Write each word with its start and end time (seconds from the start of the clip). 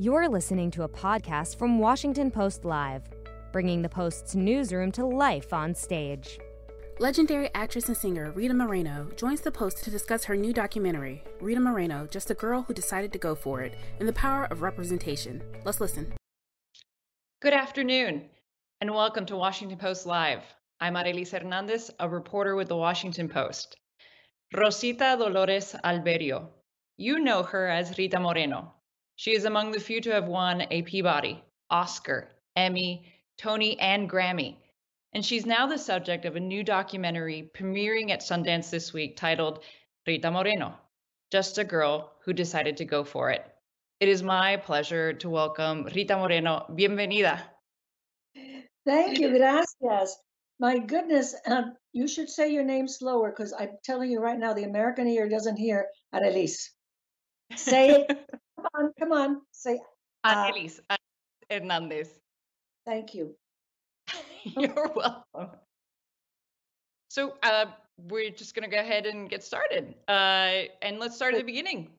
You're 0.00 0.28
listening 0.28 0.70
to 0.72 0.84
a 0.84 0.88
podcast 0.88 1.58
from 1.58 1.80
Washington 1.80 2.30
Post 2.30 2.64
Live, 2.64 3.02
bringing 3.50 3.82
the 3.82 3.88
Post's 3.88 4.36
newsroom 4.36 4.92
to 4.92 5.04
life 5.04 5.52
on 5.52 5.74
stage. 5.74 6.38
Legendary 7.00 7.50
actress 7.52 7.88
and 7.88 7.96
singer 7.96 8.30
Rita 8.30 8.54
Moreno 8.54 9.10
joins 9.16 9.40
the 9.40 9.50
Post 9.50 9.82
to 9.82 9.90
discuss 9.90 10.22
her 10.22 10.36
new 10.36 10.52
documentary, 10.52 11.24
Rita 11.40 11.58
Moreno, 11.58 12.06
Just 12.12 12.30
a 12.30 12.34
Girl 12.34 12.62
Who 12.62 12.74
Decided 12.74 13.12
to 13.12 13.18
Go 13.18 13.34
For 13.34 13.62
It, 13.62 13.74
and 13.98 14.08
the 14.08 14.12
Power 14.12 14.44
of 14.52 14.62
Representation. 14.62 15.42
Let's 15.64 15.80
listen. 15.80 16.12
Good 17.42 17.54
afternoon, 17.54 18.30
and 18.80 18.94
welcome 18.94 19.26
to 19.26 19.36
Washington 19.36 19.78
Post 19.78 20.06
Live. 20.06 20.44
I'm 20.78 20.94
Arelis 20.94 21.32
Hernandez, 21.32 21.90
a 21.98 22.08
reporter 22.08 22.54
with 22.54 22.68
the 22.68 22.76
Washington 22.76 23.28
Post. 23.28 23.74
Rosita 24.56 25.16
Dolores 25.18 25.74
Alverío. 25.84 26.50
You 26.96 27.18
know 27.18 27.42
her 27.42 27.66
as 27.66 27.98
Rita 27.98 28.20
Moreno, 28.20 28.74
she 29.18 29.34
is 29.34 29.46
among 29.46 29.72
the 29.72 29.80
few 29.80 30.00
to 30.00 30.12
have 30.12 30.28
won 30.28 30.64
a 30.70 30.82
Peabody, 30.82 31.42
Oscar, 31.70 32.28
Emmy, 32.54 33.04
Tony, 33.36 33.76
and 33.80 34.08
Grammy. 34.08 34.54
And 35.12 35.24
she's 35.24 35.44
now 35.44 35.66
the 35.66 35.76
subject 35.76 36.24
of 36.24 36.36
a 36.36 36.40
new 36.40 36.62
documentary 36.62 37.50
premiering 37.52 38.12
at 38.12 38.20
Sundance 38.20 38.70
this 38.70 38.92
week 38.92 39.16
titled 39.16 39.64
Rita 40.06 40.30
Moreno 40.30 40.72
Just 41.32 41.58
a 41.58 41.64
Girl 41.64 42.12
Who 42.24 42.32
Decided 42.32 42.76
to 42.76 42.84
Go 42.84 43.02
For 43.02 43.32
It. 43.32 43.44
It 43.98 44.08
is 44.08 44.22
my 44.22 44.56
pleasure 44.56 45.12
to 45.14 45.28
welcome 45.28 45.88
Rita 45.92 46.16
Moreno. 46.16 46.66
Bienvenida. 46.72 47.42
Thank 48.86 49.18
you. 49.18 49.36
Gracias. 49.36 50.16
My 50.60 50.78
goodness, 50.78 51.34
um, 51.44 51.74
you 51.92 52.06
should 52.06 52.30
say 52.30 52.52
your 52.52 52.64
name 52.64 52.86
slower 52.86 53.30
because 53.30 53.52
I'm 53.52 53.78
telling 53.82 54.12
you 54.12 54.20
right 54.20 54.38
now, 54.38 54.54
the 54.54 54.62
American 54.62 55.08
ear 55.08 55.28
doesn't 55.28 55.56
hear 55.56 55.88
Arelis. 56.14 56.68
Say 57.56 58.06
it 58.08 58.30
Come 58.58 58.66
on, 58.74 58.92
come 58.98 59.12
on. 59.12 59.42
Say 59.52 59.78
uh, 60.24 60.50
Hernandez. 61.48 62.18
Thank 62.84 63.14
you. 63.14 63.36
You're 64.42 64.90
welcome. 64.96 65.56
So 67.08 67.34
uh, 67.44 67.66
we're 68.08 68.30
just 68.30 68.56
going 68.56 68.68
to 68.68 68.74
go 68.74 68.80
ahead 68.80 69.06
and 69.06 69.30
get 69.30 69.44
started. 69.44 69.94
Uh, 70.08 70.64
and 70.82 70.98
let's 70.98 71.14
start 71.14 71.34
at 71.34 71.38
the 71.38 71.44
beginning. 71.44 71.90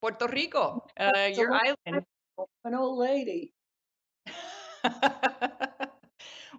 Puerto 0.00 0.28
Rico, 0.28 0.84
uh, 1.00 1.30
your 1.34 1.52
island. 1.52 2.04
An 2.64 2.74
old 2.74 2.98
lady. 2.98 3.52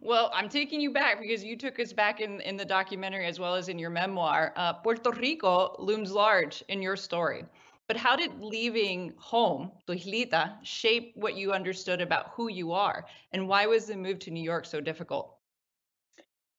well, 0.02 0.32
I'm 0.34 0.50
taking 0.50 0.82
you 0.82 0.92
back 0.92 1.22
because 1.22 1.44
you 1.44 1.56
took 1.58 1.80
us 1.80 1.94
back 1.94 2.20
in, 2.20 2.42
in 2.42 2.58
the 2.58 2.66
documentary 2.66 3.26
as 3.26 3.40
well 3.40 3.56
as 3.56 3.70
in 3.70 3.80
your 3.80 3.90
memoir. 3.90 4.52
Uh, 4.56 4.74
Puerto 4.74 5.12
Rico 5.12 5.76
looms 5.80 6.12
large 6.12 6.64
in 6.68 6.82
your 6.82 6.98
story. 6.98 7.46
But 7.88 7.98
how 7.98 8.16
did 8.16 8.40
leaving 8.40 9.14
home, 9.18 9.72
Tuxlita, 9.88 10.58
shape 10.64 11.12
what 11.16 11.36
you 11.36 11.52
understood 11.52 12.02
about 12.02 12.30
who 12.34 12.50
you 12.50 12.72
are? 12.72 13.06
And 13.32 13.48
why 13.48 13.66
was 13.66 13.86
the 13.86 13.98
move 13.98 14.20
to 14.20 14.32
New 14.32 14.44
York 14.44 14.66
so 14.66 14.80
difficult? 14.80 15.36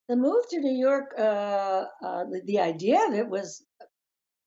The 0.09 0.17
move 0.17 0.47
to 0.51 0.61
New 0.61 0.77
York, 0.77 1.15
uh, 1.19 1.87
uh, 2.03 2.25
the, 2.25 2.43
the 2.45 2.61
idea 2.61 3.07
of 3.09 3.15
it 3.15 3.27
was 3.27 3.65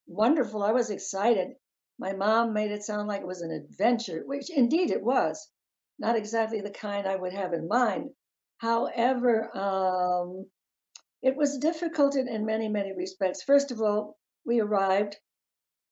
wonderful. 0.06 0.62
I 0.62 0.72
was 0.72 0.92
excited. 0.92 1.50
My 1.98 2.14
mom 2.14 2.54
made 2.54 2.72
it 2.72 2.84
sound 2.84 3.08
like 3.08 3.22
it 3.22 3.28
was 3.28 3.42
an 3.42 3.52
adventure, 3.52 4.22
which 4.26 4.52
indeed 4.52 4.92
it 4.92 5.02
was. 5.02 5.50
Not 5.98 6.16
exactly 6.16 6.62
the 6.62 6.70
kind 6.70 7.08
I 7.08 7.16
would 7.16 7.34
have 7.34 7.54
in 7.54 7.68
mind. 7.68 8.12
However, 8.58 9.50
um, 9.58 10.46
it 11.24 11.36
was 11.36 11.58
difficult 11.58 12.16
in, 12.16 12.28
in 12.28 12.46
many, 12.46 12.70
many 12.70 12.94
respects. 12.94 13.42
First 13.42 13.72
of 13.72 13.82
all, 13.82 14.16
we 14.46 14.60
arrived 14.60 15.18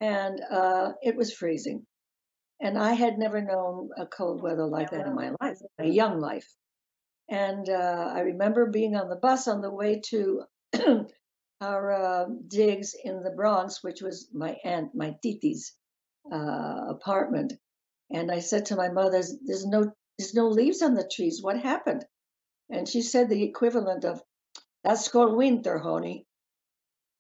and 0.01 0.41
uh, 0.51 0.93
it 1.01 1.15
was 1.15 1.33
freezing. 1.33 1.85
And 2.61 2.77
I 2.77 2.93
had 2.93 3.17
never 3.17 3.41
known 3.41 3.89
a 3.97 4.05
cold 4.05 4.41
weather 4.41 4.65
like 4.65 4.91
that 4.91 5.07
in 5.07 5.15
my 5.15 5.31
life, 5.41 5.57
a 5.77 5.87
young 5.87 6.19
life. 6.19 6.47
And 7.29 7.67
uh, 7.69 8.11
I 8.13 8.19
remember 8.21 8.67
being 8.67 8.95
on 8.95 9.09
the 9.09 9.15
bus 9.15 9.47
on 9.47 9.61
the 9.61 9.71
way 9.71 10.01
to 10.09 10.43
our 11.61 11.91
uh, 11.91 12.25
digs 12.47 12.95
in 13.03 13.23
the 13.23 13.31
Bronx, 13.31 13.83
which 13.83 14.01
was 14.01 14.29
my 14.33 14.57
aunt, 14.63 14.95
my 14.95 15.15
titi's 15.21 15.73
uh, 16.31 16.85
apartment. 16.89 17.53
And 18.11 18.31
I 18.31 18.39
said 18.39 18.67
to 18.67 18.75
my 18.75 18.89
mother, 18.89 19.21
"There's 19.43 19.65
no, 19.65 19.91
there's 20.17 20.35
no 20.35 20.47
leaves 20.47 20.81
on 20.81 20.93
the 20.93 21.09
trees. 21.11 21.41
What 21.41 21.59
happened?" 21.59 22.05
And 22.69 22.87
she 22.87 23.01
said 23.01 23.29
the 23.29 23.43
equivalent 23.43 24.05
of, 24.05 24.21
"That's 24.83 25.07
called 25.07 25.35
winter, 25.35 25.79
honey." 25.79 26.25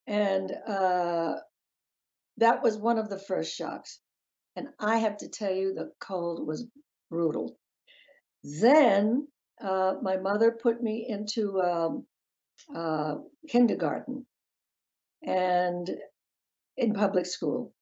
And 0.07 0.51
uh, 0.51 1.35
that 2.37 2.63
was 2.63 2.77
one 2.77 2.97
of 2.97 3.09
the 3.09 3.19
first 3.19 3.55
shocks. 3.55 3.99
And 4.55 4.67
I 4.79 4.97
have 4.97 5.17
to 5.17 5.27
tell 5.27 5.53
you, 5.53 5.73
the 5.73 5.91
cold 5.99 6.47
was 6.47 6.65
brutal. 7.09 7.57
Then 8.43 9.27
uh, 9.61 9.95
my 10.01 10.17
mother 10.17 10.51
put 10.51 10.81
me 10.81 11.05
into 11.09 11.61
um, 11.61 12.05
uh, 12.73 13.15
kindergarten 13.49 14.25
and 15.23 15.89
in 16.77 16.93
public 16.93 17.25
school. 17.25 17.73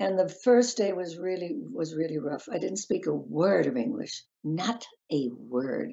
And 0.00 0.18
the 0.18 0.28
first 0.28 0.76
day 0.76 0.92
was 0.92 1.16
really 1.16 1.52
was 1.72 1.94
really 1.94 2.18
rough. 2.18 2.48
I 2.50 2.58
didn't 2.58 2.78
speak 2.78 3.06
a 3.06 3.14
word 3.14 3.66
of 3.66 3.76
English, 3.76 4.24
not 4.42 4.84
a 5.12 5.28
word, 5.30 5.92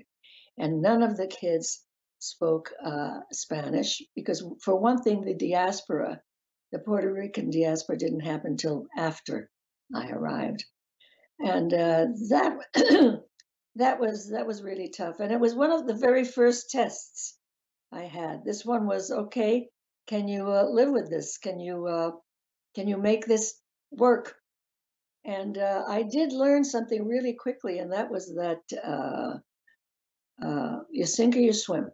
and 0.57 0.81
none 0.81 1.03
of 1.03 1.15
the 1.15 1.27
kids 1.27 1.83
spoke 2.17 2.71
uh, 2.83 3.19
Spanish 3.31 4.01
because, 4.15 4.43
for 4.63 4.75
one 4.75 5.01
thing, 5.03 5.21
the 5.21 5.35
diaspora 5.35 6.21
the 6.71 6.79
Puerto 6.79 7.11
Rican 7.11 7.49
diaspora 7.49 7.97
didn't 7.97 8.21
happen 8.21 8.51
until 8.51 8.85
after 8.95 9.49
I 9.93 10.09
arrived, 10.09 10.65
and 11.39 11.73
uh, 11.73 12.05
that 12.29 12.57
that 13.75 13.99
was 13.99 14.29
that 14.31 14.47
was 14.47 14.63
really 14.63 14.89
tough. 14.89 15.19
And 15.19 15.31
it 15.31 15.39
was 15.39 15.55
one 15.55 15.71
of 15.71 15.87
the 15.87 15.95
very 15.95 16.25
first 16.25 16.69
tests 16.69 17.37
I 17.91 18.03
had. 18.03 18.43
This 18.43 18.65
one 18.65 18.85
was 18.85 19.11
okay. 19.11 19.69
Can 20.07 20.27
you 20.27 20.51
uh, 20.51 20.65
live 20.69 20.91
with 20.91 21.09
this? 21.09 21.37
Can 21.37 21.59
you 21.59 21.87
uh, 21.87 22.11
can 22.75 22.87
you 22.87 22.97
make 22.97 23.25
this 23.25 23.55
work? 23.91 24.35
And 25.25 25.57
uh, 25.57 25.83
I 25.87 26.03
did 26.03 26.31
learn 26.31 26.63
something 26.63 27.05
really 27.05 27.33
quickly, 27.33 27.79
and 27.79 27.91
that 27.91 28.09
was 28.09 28.33
that 28.35 28.61
uh, 28.83 29.37
uh, 30.45 30.79
you 30.89 31.05
sink 31.05 31.35
or 31.35 31.39
you 31.39 31.53
swim. 31.53 31.91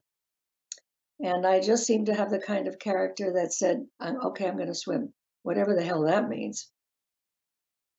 And 1.20 1.46
I 1.46 1.62
just 1.62 1.86
seemed 1.86 2.08
to 2.08 2.14
have 2.14 2.30
the 2.30 2.40
kind 2.40 2.68
of 2.68 2.80
character 2.80 3.34
that 3.34 3.54
said, 3.54 3.86
okay, 4.02 4.48
I'm 4.48 4.58
going 4.58 4.68
to 4.68 4.76
swim, 4.76 5.14
whatever 5.44 5.74
the 5.74 5.84
hell 5.84 6.04
that 6.04 6.28
means. 6.28 6.70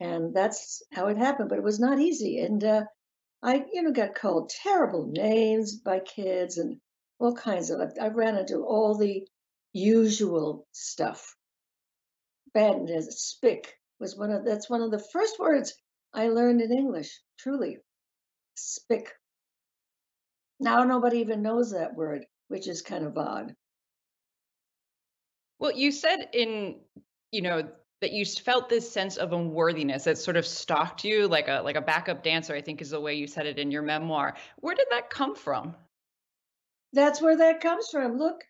And 0.00 0.34
that's 0.34 0.82
how 0.92 1.06
it 1.08 1.16
happened. 1.16 1.48
But 1.48 1.58
it 1.58 1.64
was 1.64 1.80
not 1.80 1.98
easy. 1.98 2.40
And 2.40 2.62
uh, 2.62 2.84
I, 3.42 3.64
you 3.72 3.82
know, 3.82 3.92
got 3.92 4.14
called 4.14 4.50
terrible 4.50 5.06
names 5.10 5.78
by 5.78 6.00
kids 6.00 6.58
and 6.58 6.78
all 7.18 7.34
kinds 7.34 7.70
of, 7.70 7.80
I 8.00 8.08
ran 8.08 8.36
into 8.36 8.62
all 8.62 8.96
the 8.96 9.26
usual 9.72 10.66
stuff. 10.72 11.34
Badness, 12.52 13.22
spick 13.22 13.74
was 13.98 14.16
one 14.16 14.30
of, 14.30 14.44
that's 14.44 14.68
one 14.68 14.82
of 14.82 14.90
the 14.90 15.04
first 15.12 15.38
words 15.38 15.74
I 16.12 16.28
learned 16.28 16.60
in 16.60 16.72
English, 16.72 17.18
truly. 17.38 17.78
Spick. 18.56 19.10
Now 20.60 20.84
nobody 20.84 21.18
even 21.18 21.42
knows 21.42 21.72
that 21.72 21.94
word 21.94 22.26
which 22.48 22.68
is 22.68 22.82
kind 22.82 23.04
of 23.04 23.16
odd. 23.16 23.54
Well, 25.58 25.72
you 25.72 25.90
said 25.90 26.28
in, 26.32 26.76
you 27.32 27.42
know, 27.42 27.68
that 28.02 28.12
you 28.12 28.24
felt 28.26 28.68
this 28.68 28.90
sense 28.90 29.16
of 29.16 29.32
unworthiness 29.32 30.04
that 30.04 30.18
sort 30.18 30.36
of 30.36 30.46
stalked 30.46 31.04
you 31.04 31.28
like 31.28 31.48
a 31.48 31.62
like 31.62 31.76
a 31.76 31.80
backup 31.80 32.22
dancer, 32.22 32.54
I 32.54 32.60
think 32.60 32.82
is 32.82 32.90
the 32.90 33.00
way 33.00 33.14
you 33.14 33.26
said 33.26 33.46
it 33.46 33.58
in 33.58 33.70
your 33.70 33.82
memoir. 33.82 34.36
Where 34.56 34.74
did 34.74 34.88
that 34.90 35.08
come 35.08 35.34
from? 35.34 35.74
That's 36.92 37.20
where 37.22 37.36
that 37.38 37.60
comes 37.60 37.88
from. 37.90 38.18
Look, 38.18 38.42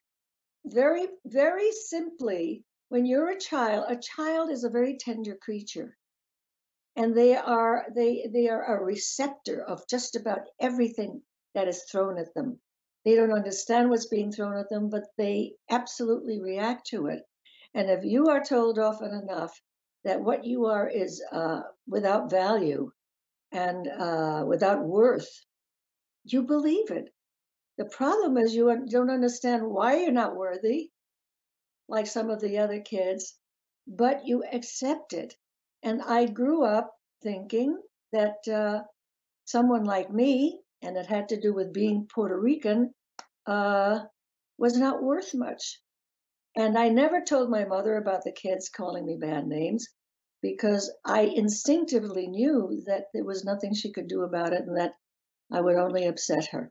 very, 0.65 1.07
very 1.25 1.71
simply, 1.73 2.65
when 2.89 3.07
you're 3.07 3.31
a 3.31 3.39
child, 3.39 3.87
a 3.89 3.97
child 3.97 4.51
is 4.51 4.65
a 4.65 4.71
very 4.71 4.97
tender 4.99 5.37
creature. 5.41 5.97
And 6.97 7.17
they 7.17 7.37
are 7.37 7.87
they 7.95 8.29
they 8.33 8.49
are 8.49 8.77
a 8.77 8.85
receptor 8.85 9.63
of 9.63 9.87
just 9.89 10.17
about 10.17 10.41
everything 10.61 11.23
that 11.55 11.69
is 11.69 11.85
thrown 11.91 12.19
at 12.19 12.35
them. 12.35 12.59
They 13.07 13.15
don't 13.15 13.33
understand 13.33 13.89
what's 13.89 14.09
being 14.09 14.33
thrown 14.33 14.59
at 14.59 14.69
them, 14.69 14.91
but 14.91 15.05
they 15.17 15.53
absolutely 15.71 16.43
react 16.43 16.89
to 16.89 17.07
it. 17.07 17.23
And 17.73 17.89
if 17.89 18.05
you 18.05 18.27
are 18.27 18.43
told 18.43 18.81
often 18.81 19.15
enough 19.15 19.53
that 20.03 20.21
what 20.21 20.45
you 20.45 20.67
are 20.67 20.89
is 20.89 21.23
uh, 21.31 21.61
without 21.87 22.31
value 22.31 22.91
and 23.53 23.87
uh, 23.87 24.45
without 24.45 24.83
worth, 24.83 25.29
you 26.25 26.43
believe 26.43 26.91
it. 26.91 27.15
The 27.79 27.85
problem 27.85 28.39
is 28.39 28.57
you 28.57 28.77
don't 28.89 29.11
understand 29.11 29.63
why 29.65 29.99
you're 30.01 30.11
not 30.11 30.35
worthy, 30.35 30.91
like 31.89 32.09
some 32.09 32.29
of 32.29 32.41
the 32.41 32.59
other 32.59 32.81
kids, 32.81 33.39
but 33.87 34.27
you 34.27 34.43
accept 34.53 35.13
it. 35.13 35.33
And 35.85 36.03
I 36.03 36.27
grew 36.27 36.65
up 36.65 36.93
thinking 37.23 37.81
that 38.13 38.49
uh, 38.53 38.83
someone 39.45 39.85
like 39.85 40.11
me, 40.11 40.59
and 40.83 40.97
it 40.97 41.07
had 41.07 41.29
to 41.29 41.41
do 41.41 41.55
with 41.55 41.73
being 41.73 42.09
Puerto 42.13 42.37
Rican, 42.37 42.93
uh, 43.47 44.01
was 44.59 44.77
not 44.77 45.03
worth 45.03 45.35
much. 45.35 45.81
And 46.57 46.77
I 46.79 46.89
never 46.89 47.21
told 47.21 47.51
my 47.51 47.65
mother 47.65 47.97
about 47.97 48.25
the 48.25 48.33
kids 48.33 48.69
calling 48.69 49.05
me 49.07 49.17
bad 49.21 49.47
names. 49.47 49.89
because 50.43 50.93
I 51.05 51.23
instinctively 51.23 52.29
knew 52.29 52.83
that 52.87 53.07
there 53.13 53.25
was 53.25 53.45
nothing 53.45 53.75
she 53.75 53.93
could 53.93 54.09
do 54.09 54.23
about 54.23 54.53
it 54.53 54.63
and 54.63 54.77
that 54.77 54.93
I 55.53 55.61
would 55.61 55.77
only 55.77 56.07
upset 56.07 56.47
her. 56.53 56.71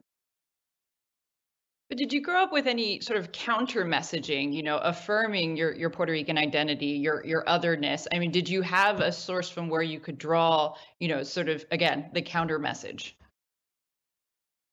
But 1.88 1.98
did 1.98 2.12
you 2.12 2.20
grow 2.20 2.42
up 2.42 2.52
with 2.52 2.66
any 2.66 3.00
sort 3.00 3.18
of 3.18 3.30
counter 3.30 3.84
messaging, 3.84 4.52
you 4.52 4.62
know, 4.64 4.78
affirming 4.78 5.56
your 5.56 5.72
your 5.74 5.90
Puerto 5.90 6.12
Rican 6.12 6.36
identity, 6.38 6.86
your 6.86 7.24
your 7.24 7.44
otherness? 7.48 8.08
I 8.12 8.18
mean, 8.18 8.32
did 8.32 8.48
you 8.48 8.62
have 8.62 9.00
a 9.00 9.12
source 9.12 9.48
from 9.48 9.68
where 9.68 9.82
you 9.82 10.00
could 10.00 10.18
draw, 10.18 10.74
you 10.98 11.08
know, 11.08 11.22
sort 11.22 11.48
of 11.48 11.64
again, 11.70 12.10
the 12.12 12.22
counter 12.22 12.58
message? 12.58 13.16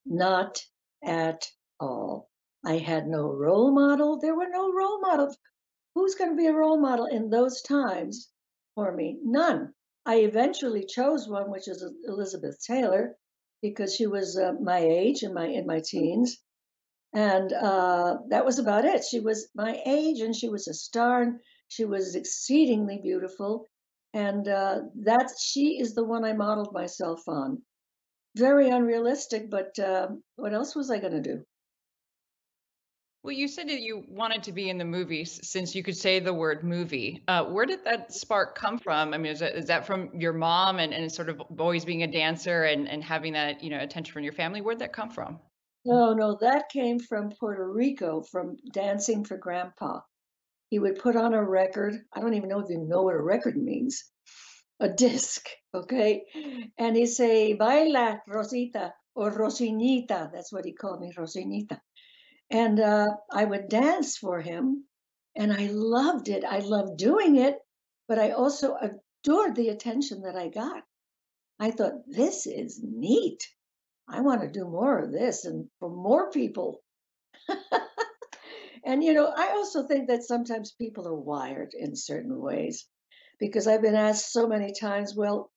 Not 0.05 0.65
at 1.03 1.45
all. 1.83 2.29
I 2.65 2.77
had 2.77 3.07
no 3.07 3.31
role 3.31 3.71
model. 3.71 4.19
There 4.19 4.35
were 4.35 4.49
no 4.49 4.71
role 4.73 5.01
models. 5.01 5.37
Who's 5.95 6.15
going 6.15 6.31
to 6.31 6.37
be 6.37 6.47
a 6.47 6.53
role 6.53 6.79
model 6.79 7.05
in 7.05 7.29
those 7.29 7.61
times 7.61 8.29
for 8.75 8.91
me? 8.91 9.19
None. 9.23 9.73
I 10.05 10.15
eventually 10.21 10.85
chose 10.85 11.27
one, 11.27 11.51
which 11.51 11.67
is 11.67 11.85
Elizabeth 12.07 12.57
Taylor, 12.65 13.17
because 13.61 13.95
she 13.95 14.07
was 14.07 14.37
uh, 14.37 14.53
my 14.61 14.79
age 14.79 15.23
in 15.23 15.33
my 15.33 15.47
in 15.47 15.65
my 15.67 15.81
teens 15.81 16.39
and 17.13 17.53
uh, 17.53 18.17
that 18.29 18.45
was 18.45 18.59
about 18.59 18.85
it. 18.85 19.03
She 19.03 19.19
was 19.19 19.49
my 19.55 19.79
age, 19.85 20.19
and 20.19 20.35
she 20.35 20.49
was 20.49 20.67
a 20.67 20.73
star, 20.73 21.21
and 21.21 21.39
she 21.67 21.85
was 21.85 22.15
exceedingly 22.15 22.99
beautiful, 23.01 23.69
and 24.13 24.47
uh, 24.47 24.79
that 25.03 25.29
she 25.39 25.79
is 25.79 25.93
the 25.93 26.03
one 26.03 26.25
I 26.25 26.33
modeled 26.33 26.73
myself 26.73 27.21
on. 27.27 27.61
Very 28.35 28.69
unrealistic, 28.69 29.49
but 29.49 29.77
uh, 29.77 30.07
what 30.37 30.53
else 30.53 30.75
was 30.75 30.89
I 30.89 30.99
going 30.99 31.13
to 31.13 31.21
do? 31.21 31.43
Well, 33.23 33.33
you 33.33 33.47
said 33.47 33.69
that 33.69 33.79
you 33.79 34.03
wanted 34.09 34.43
to 34.43 34.51
be 34.51 34.69
in 34.69 34.77
the 34.77 34.83
movies 34.83 35.39
since 35.43 35.73
you 35.73 35.81
could 35.81 35.95
say 35.95 36.19
the 36.19 36.33
word 36.33 36.61
movie. 36.61 37.23
Uh, 37.29 37.45
where 37.45 37.65
did 37.65 37.85
that 37.85 38.13
spark 38.13 38.53
come 38.53 38.77
from? 38.77 39.13
I 39.13 39.17
mean, 39.17 39.31
is 39.31 39.39
that, 39.39 39.55
is 39.55 39.65
that 39.67 39.87
from 39.87 40.09
your 40.13 40.33
mom 40.33 40.79
and, 40.79 40.93
and 40.93 41.09
sort 41.09 41.29
of 41.29 41.41
always 41.57 41.85
being 41.85 42.03
a 42.03 42.07
dancer 42.07 42.63
and, 42.63 42.85
and 42.89 43.01
having 43.01 43.31
that, 43.31 43.63
you 43.63 43.69
know, 43.69 43.79
attention 43.79 44.11
from 44.11 44.25
your 44.25 44.33
family? 44.33 44.59
Where'd 44.59 44.79
that 44.79 44.91
come 44.91 45.09
from? 45.09 45.39
No, 45.85 46.13
no, 46.13 46.37
that 46.41 46.67
came 46.67 46.99
from 46.99 47.31
Puerto 47.31 47.65
Rico, 47.65 48.23
from 48.23 48.57
dancing 48.73 49.23
for 49.23 49.37
grandpa. 49.37 50.01
He 50.69 50.79
would 50.79 50.99
put 50.99 51.15
on 51.15 51.33
a 51.33 51.41
record. 51.41 51.95
I 52.13 52.19
don't 52.19 52.33
even 52.33 52.49
know 52.49 52.59
if 52.59 52.69
you 52.69 52.79
know 52.79 53.03
what 53.03 53.15
a 53.15 53.21
record 53.21 53.55
means. 53.55 54.03
A 54.81 54.89
disc, 54.89 55.47
okay? 55.73 56.23
And 56.77 56.97
he'd 56.97 57.07
say, 57.07 57.53
Baila, 57.53 58.21
Rosita, 58.27 58.93
or 59.15 59.31
Rosinita. 59.31 60.29
That's 60.33 60.51
what 60.51 60.65
he 60.65 60.73
called 60.73 60.99
me, 60.99 61.13
Rosinita. 61.17 61.79
And 62.53 62.79
uh, 62.79 63.07
I 63.31 63.45
would 63.45 63.67
dance 63.67 64.15
for 64.15 64.39
him, 64.39 64.85
and 65.35 65.51
I 65.51 65.69
loved 65.71 66.29
it. 66.29 66.43
I 66.45 66.59
loved 66.59 66.97
doing 66.97 67.37
it, 67.37 67.57
but 68.07 68.19
I 68.19 68.29
also 68.29 68.75
adored 68.75 69.55
the 69.55 69.69
attention 69.69 70.21
that 70.21 70.35
I 70.35 70.49
got. 70.49 70.83
I 71.59 71.71
thought, 71.71 72.05
this 72.05 72.45
is 72.45 72.79
neat. 72.83 73.41
I 74.07 74.21
want 74.21 74.41
to 74.41 74.51
do 74.51 74.65
more 74.65 74.99
of 74.99 75.11
this 75.11 75.45
and 75.45 75.67
for 75.79 75.89
more 75.89 76.29
people. 76.29 76.83
and, 78.85 79.03
you 79.03 79.15
know, 79.15 79.33
I 79.35 79.53
also 79.53 79.87
think 79.87 80.09
that 80.09 80.23
sometimes 80.23 80.73
people 80.73 81.07
are 81.07 81.19
wired 81.19 81.73
in 81.73 81.95
certain 81.95 82.39
ways 82.39 82.85
because 83.39 83.65
I've 83.65 83.81
been 83.81 83.95
asked 83.95 84.31
so 84.31 84.47
many 84.47 84.73
times, 84.79 85.15
well, 85.15 85.51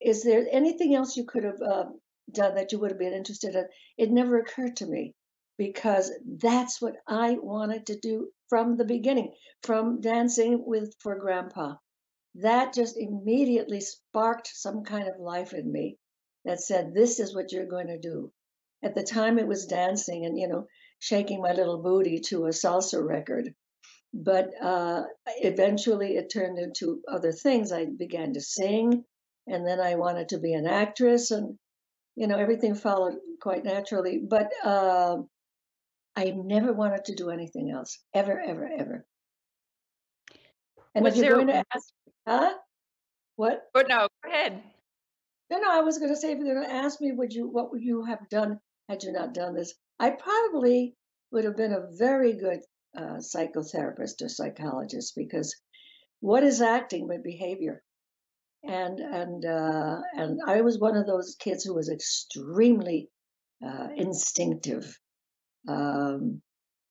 is 0.00 0.22
there 0.22 0.46
anything 0.50 0.94
else 0.94 1.18
you 1.18 1.26
could 1.26 1.44
have 1.44 1.60
uh, 1.60 1.84
done 2.32 2.54
that 2.54 2.72
you 2.72 2.78
would 2.78 2.92
have 2.92 2.98
been 2.98 3.12
interested 3.12 3.54
in? 3.54 3.66
It 3.98 4.10
never 4.10 4.38
occurred 4.38 4.76
to 4.76 4.86
me 4.86 5.14
because 5.58 6.12
that's 6.26 6.80
what 6.80 6.96
I 7.06 7.38
wanted 7.40 7.86
to 7.86 7.98
do 7.98 8.28
from 8.48 8.76
the 8.76 8.84
beginning, 8.84 9.34
from 9.62 10.00
dancing 10.00 10.62
with 10.66 10.94
for 11.00 11.18
grandpa. 11.18 11.76
That 12.36 12.74
just 12.74 12.98
immediately 12.98 13.80
sparked 13.80 14.48
some 14.48 14.84
kind 14.84 15.08
of 15.08 15.18
life 15.18 15.54
in 15.54 15.70
me 15.70 15.98
that 16.44 16.60
said, 16.60 16.92
This 16.94 17.18
is 17.18 17.34
what 17.34 17.52
you're 17.52 17.66
going 17.66 17.88
to 17.88 17.98
do. 17.98 18.32
At 18.82 18.94
the 18.94 19.02
time, 19.02 19.38
it 19.38 19.48
was 19.48 19.66
dancing 19.66 20.26
and, 20.26 20.38
you 20.38 20.48
know, 20.48 20.66
shaking 20.98 21.40
my 21.40 21.52
little 21.52 21.82
booty 21.82 22.20
to 22.28 22.46
a 22.46 22.50
salsa 22.50 23.02
record. 23.02 23.54
But 24.12 24.50
uh, 24.62 25.04
eventually, 25.42 26.16
it 26.16 26.30
turned 26.30 26.58
into 26.58 27.02
other 27.08 27.32
things. 27.32 27.72
I 27.72 27.86
began 27.86 28.34
to 28.34 28.40
sing, 28.40 29.04
and 29.46 29.66
then 29.66 29.80
I 29.80 29.94
wanted 29.94 30.28
to 30.30 30.38
be 30.38 30.52
an 30.52 30.66
actress, 30.66 31.30
and, 31.30 31.58
you 32.14 32.26
know, 32.26 32.38
everything 32.38 32.74
followed 32.74 33.16
quite 33.40 33.64
naturally. 33.64 34.18
But 34.18 34.52
uh, 34.62 35.18
I 36.16 36.32
never 36.34 36.72
wanted 36.72 37.04
to 37.06 37.14
do 37.14 37.30
anything 37.30 37.70
else, 37.70 37.98
ever, 38.14 38.40
ever, 38.40 38.68
ever. 38.78 39.06
And 40.94 41.04
was 41.04 41.14
if 41.14 41.24
you're 41.24 41.36
there, 41.36 41.46
going 41.46 41.62
to 41.62 41.64
ask, 41.74 41.88
huh? 42.26 42.54
What? 43.36 43.62
Oh, 43.74 43.82
no, 43.86 44.08
go 44.24 44.30
ahead. 44.30 44.62
No, 45.50 45.58
no, 45.58 45.70
I 45.70 45.82
was 45.82 45.98
going 45.98 46.10
to 46.10 46.16
say, 46.16 46.32
if 46.32 46.38
you're 46.38 46.54
going 46.54 46.66
to 46.66 46.74
ask 46.74 47.00
me, 47.00 47.12
would 47.12 47.32
you, 47.32 47.48
what 47.48 47.70
would 47.70 47.82
you 47.82 48.04
have 48.04 48.28
done 48.30 48.58
had 48.88 49.02
you 49.02 49.12
not 49.12 49.34
done 49.34 49.54
this? 49.54 49.74
I 50.00 50.10
probably 50.10 50.96
would 51.32 51.44
have 51.44 51.56
been 51.56 51.72
a 51.72 51.86
very 51.92 52.32
good 52.32 52.60
uh, 52.96 53.18
psychotherapist 53.18 54.22
or 54.22 54.28
psychologist 54.28 55.14
because 55.16 55.54
what 56.20 56.42
is 56.42 56.60
acting 56.62 57.06
but 57.08 57.22
behavior? 57.22 57.82
And 58.64 58.98
and 58.98 59.44
uh, 59.44 60.00
and 60.16 60.40
I 60.46 60.62
was 60.62 60.78
one 60.78 60.96
of 60.96 61.06
those 61.06 61.36
kids 61.38 61.62
who 61.62 61.74
was 61.74 61.88
extremely 61.88 63.10
uh, 63.64 63.88
instinctive, 63.94 64.98
um, 65.68 66.40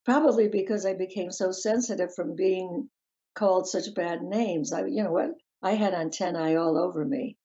probably 0.05 0.47
because 0.47 0.85
I 0.85 0.93
became 0.93 1.31
so 1.31 1.51
sensitive 1.51 2.13
from 2.13 2.35
being 2.35 2.89
called 3.35 3.67
such 3.67 3.93
bad 3.93 4.21
names. 4.21 4.71
I, 4.71 4.85
you 4.85 5.03
know 5.03 5.11
what, 5.11 5.31
I 5.61 5.71
had 5.71 5.93
antennae 5.93 6.55
all 6.55 6.77
over 6.77 7.03
me. 7.03 7.37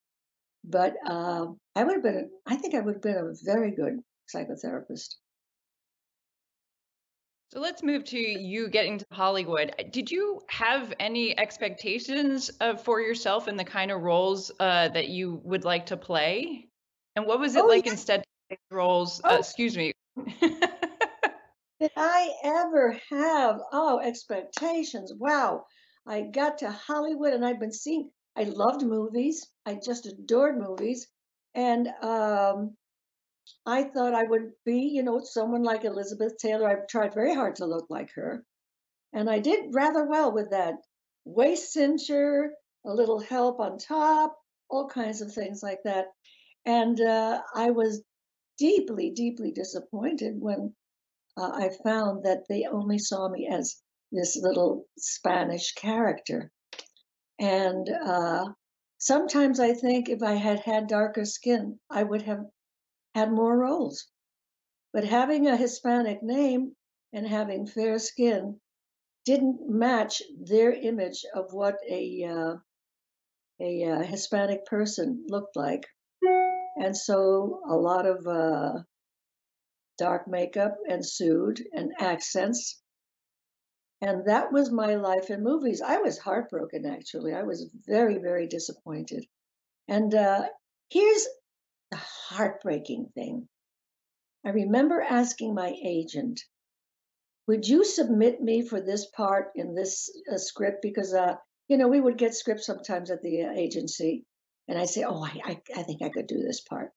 But 0.63 0.95
uh, 1.05 1.47
I 1.75 1.83
would 1.83 1.95
have 1.95 2.03
been, 2.03 2.29
I 2.45 2.55
think 2.55 2.75
I 2.75 2.79
would 2.81 2.95
have 2.95 3.01
been 3.01 3.17
a 3.17 3.33
very 3.43 3.71
good 3.71 3.99
psychotherapist. 4.33 5.15
So 7.51 7.59
let's 7.59 7.83
move 7.83 8.05
to 8.05 8.17
you 8.17 8.69
getting 8.69 8.97
to 8.99 9.05
Hollywood. 9.11 9.73
Did 9.91 10.09
you 10.09 10.41
have 10.47 10.93
any 11.01 11.37
expectations 11.37 12.49
uh, 12.61 12.77
for 12.77 13.01
yourself 13.01 13.49
in 13.49 13.57
the 13.57 13.65
kind 13.65 13.91
of 13.91 14.01
roles 14.03 14.51
uh, 14.59 14.87
that 14.89 15.09
you 15.09 15.41
would 15.43 15.65
like 15.65 15.87
to 15.87 15.97
play? 15.97 16.67
And 17.17 17.25
what 17.25 17.41
was 17.41 17.57
it 17.57 17.63
oh, 17.63 17.67
like 17.67 17.85
yeah. 17.85 17.91
instead 17.91 18.23
roles? 18.69 19.19
Uh, 19.21 19.29
Oh. 19.31 19.39
excuse 19.39 19.75
me. 19.75 19.91
Did 21.81 21.93
I 21.97 22.31
ever 22.43 22.95
have, 23.09 23.59
oh, 23.73 23.99
expectations? 23.99 25.11
Wow. 25.17 25.65
I 26.05 26.21
got 26.21 26.59
to 26.59 26.69
Hollywood 26.69 27.33
and 27.33 27.43
I'd 27.43 27.59
been 27.59 27.71
seeing, 27.71 28.11
I 28.37 28.43
loved 28.43 28.85
movies. 28.85 29.49
I 29.65 29.79
just 29.83 30.05
adored 30.05 30.59
movies. 30.59 31.07
And 31.55 31.87
um, 32.03 32.77
I 33.65 33.85
thought 33.85 34.13
I 34.13 34.25
would 34.25 34.51
be, 34.63 34.91
you 34.93 35.01
know, 35.01 35.21
someone 35.23 35.63
like 35.63 35.83
Elizabeth 35.83 36.37
Taylor. 36.37 36.69
I 36.69 36.85
tried 36.87 37.15
very 37.15 37.33
hard 37.33 37.55
to 37.55 37.65
look 37.65 37.87
like 37.89 38.11
her. 38.13 38.45
And 39.11 39.27
I 39.27 39.39
did 39.39 39.73
rather 39.73 40.05
well 40.05 40.31
with 40.31 40.51
that 40.51 40.75
waist 41.25 41.75
cincher, 41.75 42.49
a 42.85 42.93
little 42.93 43.19
help 43.19 43.59
on 43.59 43.79
top, 43.79 44.37
all 44.69 44.87
kinds 44.87 45.21
of 45.21 45.33
things 45.33 45.63
like 45.63 45.79
that. 45.85 46.05
And 46.63 47.01
uh, 47.01 47.41
I 47.55 47.71
was 47.71 48.03
deeply, 48.59 49.09
deeply 49.09 49.51
disappointed 49.51 50.35
when 50.39 50.75
uh, 51.41 51.51
I 51.55 51.69
found 51.83 52.23
that 52.25 52.47
they 52.47 52.65
only 52.65 52.99
saw 52.99 53.27
me 53.27 53.47
as 53.51 53.81
this 54.11 54.37
little 54.37 54.85
Spanish 54.97 55.73
character. 55.73 56.51
And 57.39 57.89
uh, 57.89 58.45
sometimes 58.99 59.59
I 59.59 59.73
think 59.73 60.09
if 60.09 60.21
I 60.21 60.33
had 60.33 60.59
had 60.59 60.87
darker 60.87 61.25
skin, 61.25 61.79
I 61.89 62.03
would 62.03 62.21
have 62.23 62.45
had 63.15 63.31
more 63.31 63.57
roles. 63.57 64.07
But 64.93 65.05
having 65.05 65.47
a 65.47 65.57
Hispanic 65.57 66.21
name 66.21 66.75
and 67.11 67.27
having 67.27 67.65
fair 67.65 67.97
skin 67.97 68.59
didn't 69.25 69.67
match 69.67 70.21
their 70.39 70.71
image 70.73 71.25
of 71.33 71.53
what 71.53 71.77
a 71.89 72.23
uh, 72.23 72.55
a 73.59 73.83
uh, 73.85 74.03
Hispanic 74.03 74.65
person 74.65 75.25
looked 75.27 75.55
like, 75.55 75.85
and 76.77 76.97
so 76.97 77.61
a 77.69 77.75
lot 77.75 78.05
of 78.05 78.25
uh, 78.27 78.81
dark 80.01 80.27
makeup 80.27 80.75
and 80.89 81.05
sued 81.05 81.61
and 81.73 81.91
accents. 81.99 82.81
And 84.01 84.25
that 84.25 84.51
was 84.51 84.71
my 84.71 84.95
life 84.95 85.29
in 85.29 85.43
movies. 85.43 85.79
I 85.79 85.97
was 85.97 86.17
heartbroken, 86.17 86.87
actually. 86.87 87.33
I 87.35 87.43
was 87.43 87.69
very, 87.85 88.17
very 88.17 88.47
disappointed. 88.47 89.23
And 89.87 90.11
uh, 90.15 90.45
here's 90.89 91.27
the 91.91 91.99
heartbreaking 92.29 93.11
thing. 93.13 93.47
I 94.43 94.49
remember 94.49 94.99
asking 95.01 95.53
my 95.53 95.71
agent, 95.85 96.41
would 97.47 97.67
you 97.67 97.83
submit 97.85 98.41
me 98.41 98.67
for 98.67 98.81
this 98.81 99.05
part 99.05 99.51
in 99.55 99.75
this 99.75 100.09
uh, 100.33 100.37
script? 100.37 100.79
Because, 100.81 101.13
uh, 101.13 101.35
you 101.67 101.77
know, 101.77 101.89
we 101.89 102.01
would 102.01 102.17
get 102.17 102.33
scripts 102.33 102.65
sometimes 102.65 103.11
at 103.11 103.21
the 103.21 103.43
uh, 103.43 103.51
agency. 103.51 104.25
And 104.67 104.79
I 104.79 104.85
say, 104.85 105.03
oh, 105.03 105.23
I, 105.23 105.41
I, 105.45 105.61
I 105.77 105.83
think 105.83 106.01
I 106.01 106.09
could 106.09 106.27
do 106.27 106.41
this 106.41 106.61
part. 106.61 106.89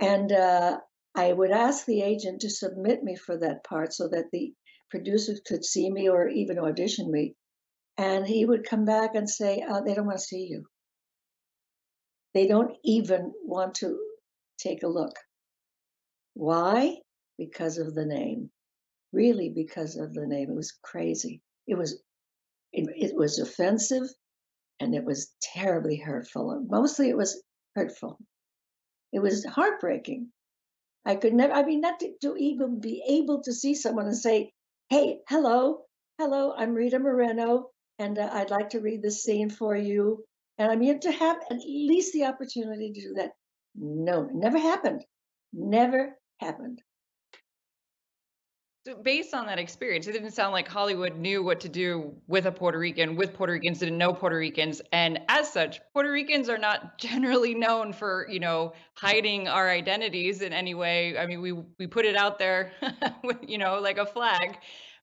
And 0.00 0.30
uh, 0.32 0.80
I 1.16 1.32
would 1.32 1.50
ask 1.50 1.86
the 1.86 2.02
agent 2.02 2.42
to 2.42 2.50
submit 2.50 3.02
me 3.02 3.16
for 3.16 3.38
that 3.38 3.64
part 3.64 3.94
so 3.94 4.06
that 4.08 4.30
the 4.32 4.52
producers 4.90 5.40
could 5.46 5.64
see 5.64 5.90
me 5.90 6.10
or 6.10 6.28
even 6.28 6.58
audition 6.58 7.10
me. 7.10 7.34
And 7.96 8.26
he 8.26 8.44
would 8.44 8.68
come 8.68 8.84
back 8.84 9.14
and 9.14 9.28
say, 9.28 9.62
uh, 9.62 9.80
They 9.80 9.94
don't 9.94 10.06
want 10.06 10.18
to 10.18 10.24
see 10.24 10.46
you. 10.50 10.66
They 12.34 12.46
don't 12.46 12.76
even 12.84 13.32
want 13.42 13.76
to 13.76 13.98
take 14.58 14.82
a 14.82 14.88
look. 14.88 15.14
Why? 16.34 16.98
Because 17.38 17.78
of 17.78 17.94
the 17.94 18.04
name. 18.04 18.50
Really, 19.10 19.48
because 19.48 19.96
of 19.96 20.12
the 20.12 20.26
name. 20.26 20.50
It 20.50 20.54
was 20.54 20.78
crazy. 20.82 21.40
It 21.66 21.78
was 21.78 21.98
it, 22.74 22.90
it 22.94 23.16
was 23.16 23.38
offensive 23.38 24.06
and 24.80 24.94
it 24.94 25.04
was 25.04 25.34
terribly 25.40 25.96
hurtful. 25.96 26.62
Mostly 26.68 27.08
it 27.08 27.16
was 27.16 27.42
hurtful. 27.74 28.18
It 29.14 29.20
was 29.20 29.46
heartbreaking. 29.46 30.30
I 31.06 31.14
could 31.14 31.34
never, 31.34 31.52
I 31.52 31.62
mean, 31.62 31.80
not 31.80 32.00
to, 32.00 32.12
to, 32.22 32.36
even 32.36 32.80
be 32.80 33.00
able 33.08 33.40
to 33.42 33.52
see 33.52 33.74
someone 33.74 34.06
and 34.06 34.16
say, 34.16 34.50
hey, 34.90 35.20
hello, 35.28 35.84
hello, 36.18 36.52
I'm 36.56 36.74
Rita 36.74 36.98
Moreno, 36.98 37.70
and 38.00 38.18
uh, 38.18 38.28
I'd 38.32 38.50
like 38.50 38.70
to 38.70 38.80
read 38.80 39.02
this 39.02 39.22
scene 39.22 39.48
for 39.48 39.76
you. 39.76 40.24
And 40.58 40.70
I 40.70 40.74
mean, 40.74 40.98
to 41.00 41.12
have 41.12 41.36
at 41.48 41.58
least 41.58 42.12
the 42.12 42.24
opportunity 42.24 42.92
to 42.92 43.00
do 43.00 43.14
that. 43.14 43.30
No, 43.76 44.28
never 44.34 44.58
happened. 44.58 45.04
Never 45.52 46.18
happened. 46.40 46.82
So 48.86 48.94
based 48.94 49.34
on 49.34 49.46
that 49.46 49.58
experience, 49.58 50.06
it 50.06 50.12
didn't 50.12 50.30
sound 50.30 50.52
like 50.52 50.68
Hollywood 50.68 51.16
knew 51.16 51.42
what 51.42 51.58
to 51.58 51.68
do 51.68 52.14
with 52.28 52.46
a 52.46 52.52
Puerto 52.52 52.78
Rican, 52.78 53.16
with 53.16 53.34
Puerto 53.34 53.52
Ricans 53.52 53.80
didn't 53.80 53.98
know 53.98 54.12
Puerto 54.12 54.36
Ricans, 54.36 54.80
and 54.92 55.18
as 55.26 55.52
such, 55.52 55.80
Puerto 55.92 56.12
Ricans 56.12 56.48
are 56.48 56.56
not 56.56 56.96
generally 57.00 57.52
known 57.52 57.92
for 57.92 58.28
you 58.30 58.38
know 58.38 58.74
hiding 58.94 59.48
our 59.48 59.68
identities 59.68 60.40
in 60.40 60.52
any 60.52 60.74
way. 60.74 61.18
I 61.18 61.26
mean, 61.26 61.40
we 61.40 61.50
we 61.50 61.88
put 61.88 62.04
it 62.04 62.14
out 62.14 62.38
there, 62.38 62.70
with, 63.24 63.38
you 63.42 63.58
know, 63.58 63.80
like 63.80 63.98
a 63.98 64.06
flag. 64.06 64.58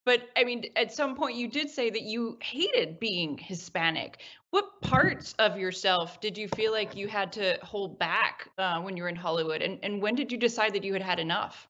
But 0.06 0.30
I 0.38 0.46
mean, 0.46 0.64
at 0.78 0.94
some 0.94 1.14
point, 1.14 1.36
you 1.36 1.50
did 1.50 1.70
say 1.70 1.90
that 1.90 2.04
you 2.04 2.38
hated 2.42 3.02
being 3.02 3.38
Hispanic. 3.38 4.22
What 4.52 4.80
parts 4.80 5.36
of 5.40 5.58
yourself 5.58 6.22
did 6.22 6.38
you 6.38 6.48
feel 6.56 6.72
like 6.72 6.96
you 6.96 7.10
had 7.10 7.34
to 7.34 7.60
hold 7.62 8.00
back 8.00 8.48
uh, 8.58 8.80
when 8.80 8.96
you 8.96 9.04
were 9.04 9.10
in 9.10 9.18
Hollywood, 9.18 9.62
and 9.62 9.78
and 9.84 10.02
when 10.02 10.16
did 10.16 10.32
you 10.32 10.38
decide 10.38 10.74
that 10.74 10.86
you 10.86 10.94
had 10.94 11.02
had 11.02 11.20
enough? 11.20 11.68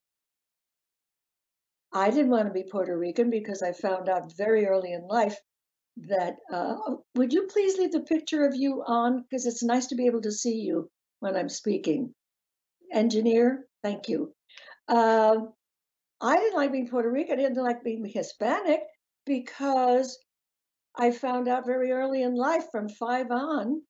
I 1.96 2.10
didn't 2.10 2.32
want 2.32 2.48
to 2.48 2.54
be 2.54 2.64
Puerto 2.64 2.98
Rican 2.98 3.30
because 3.30 3.62
I 3.62 3.72
found 3.72 4.10
out 4.10 4.36
very 4.36 4.66
early 4.66 4.94
in 4.94 5.08
life 5.08 5.40
that, 5.98 6.38
uh, 6.52 6.76
oh, 6.88 7.04
would 7.16 7.32
you 7.32 7.44
please 7.44 7.78
leave 7.78 7.92
the 7.92 8.00
picture 8.00 8.46
of 8.46 8.56
you 8.56 8.84
on? 8.86 9.22
Because 9.22 9.46
it's 9.46 9.62
nice 9.62 9.88
to 9.88 9.96
be 9.96 10.08
able 10.08 10.22
to 10.22 10.32
see 10.32 10.56
you 10.56 10.90
when 11.20 11.36
I'm 11.36 11.50
speaking. 11.50 12.16
Engineer, 12.92 13.68
thank 13.84 14.10
you. 14.10 14.34
Uh, 14.88 15.36
I 16.20 16.36
didn't 16.38 16.56
like 16.56 16.72
being 16.72 16.88
Puerto 16.88 17.12
Rican. 17.12 17.40
I 17.40 17.44
didn't 17.44 17.64
like 17.64 17.84
being 17.84 18.04
Hispanic 18.06 18.82
because 19.26 20.18
I 20.96 21.12
found 21.12 21.48
out 21.48 21.68
very 21.68 21.92
early 21.92 22.24
in 22.24 22.34
life, 22.34 22.66
from 22.72 22.90
five 22.90 23.30
on, 23.30 23.84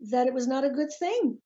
that 0.00 0.26
it 0.26 0.32
was 0.32 0.46
not 0.46 0.64
a 0.64 0.70
good 0.70 0.90
thing. 0.98 1.38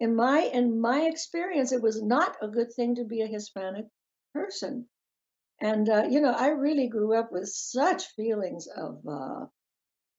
In 0.00 0.16
my 0.16 0.40
in 0.40 0.80
my 0.80 1.02
experience, 1.02 1.72
it 1.72 1.82
was 1.82 2.02
not 2.02 2.36
a 2.42 2.48
good 2.48 2.72
thing 2.72 2.96
to 2.96 3.04
be 3.04 3.20
a 3.20 3.26
Hispanic 3.26 3.86
person 4.34 4.88
and 5.60 5.88
uh, 5.88 6.04
you 6.08 6.20
know 6.20 6.32
i 6.32 6.48
really 6.48 6.88
grew 6.88 7.18
up 7.18 7.30
with 7.30 7.48
such 7.48 8.04
feelings 8.16 8.66
of 8.76 8.98
uh, 9.08 9.46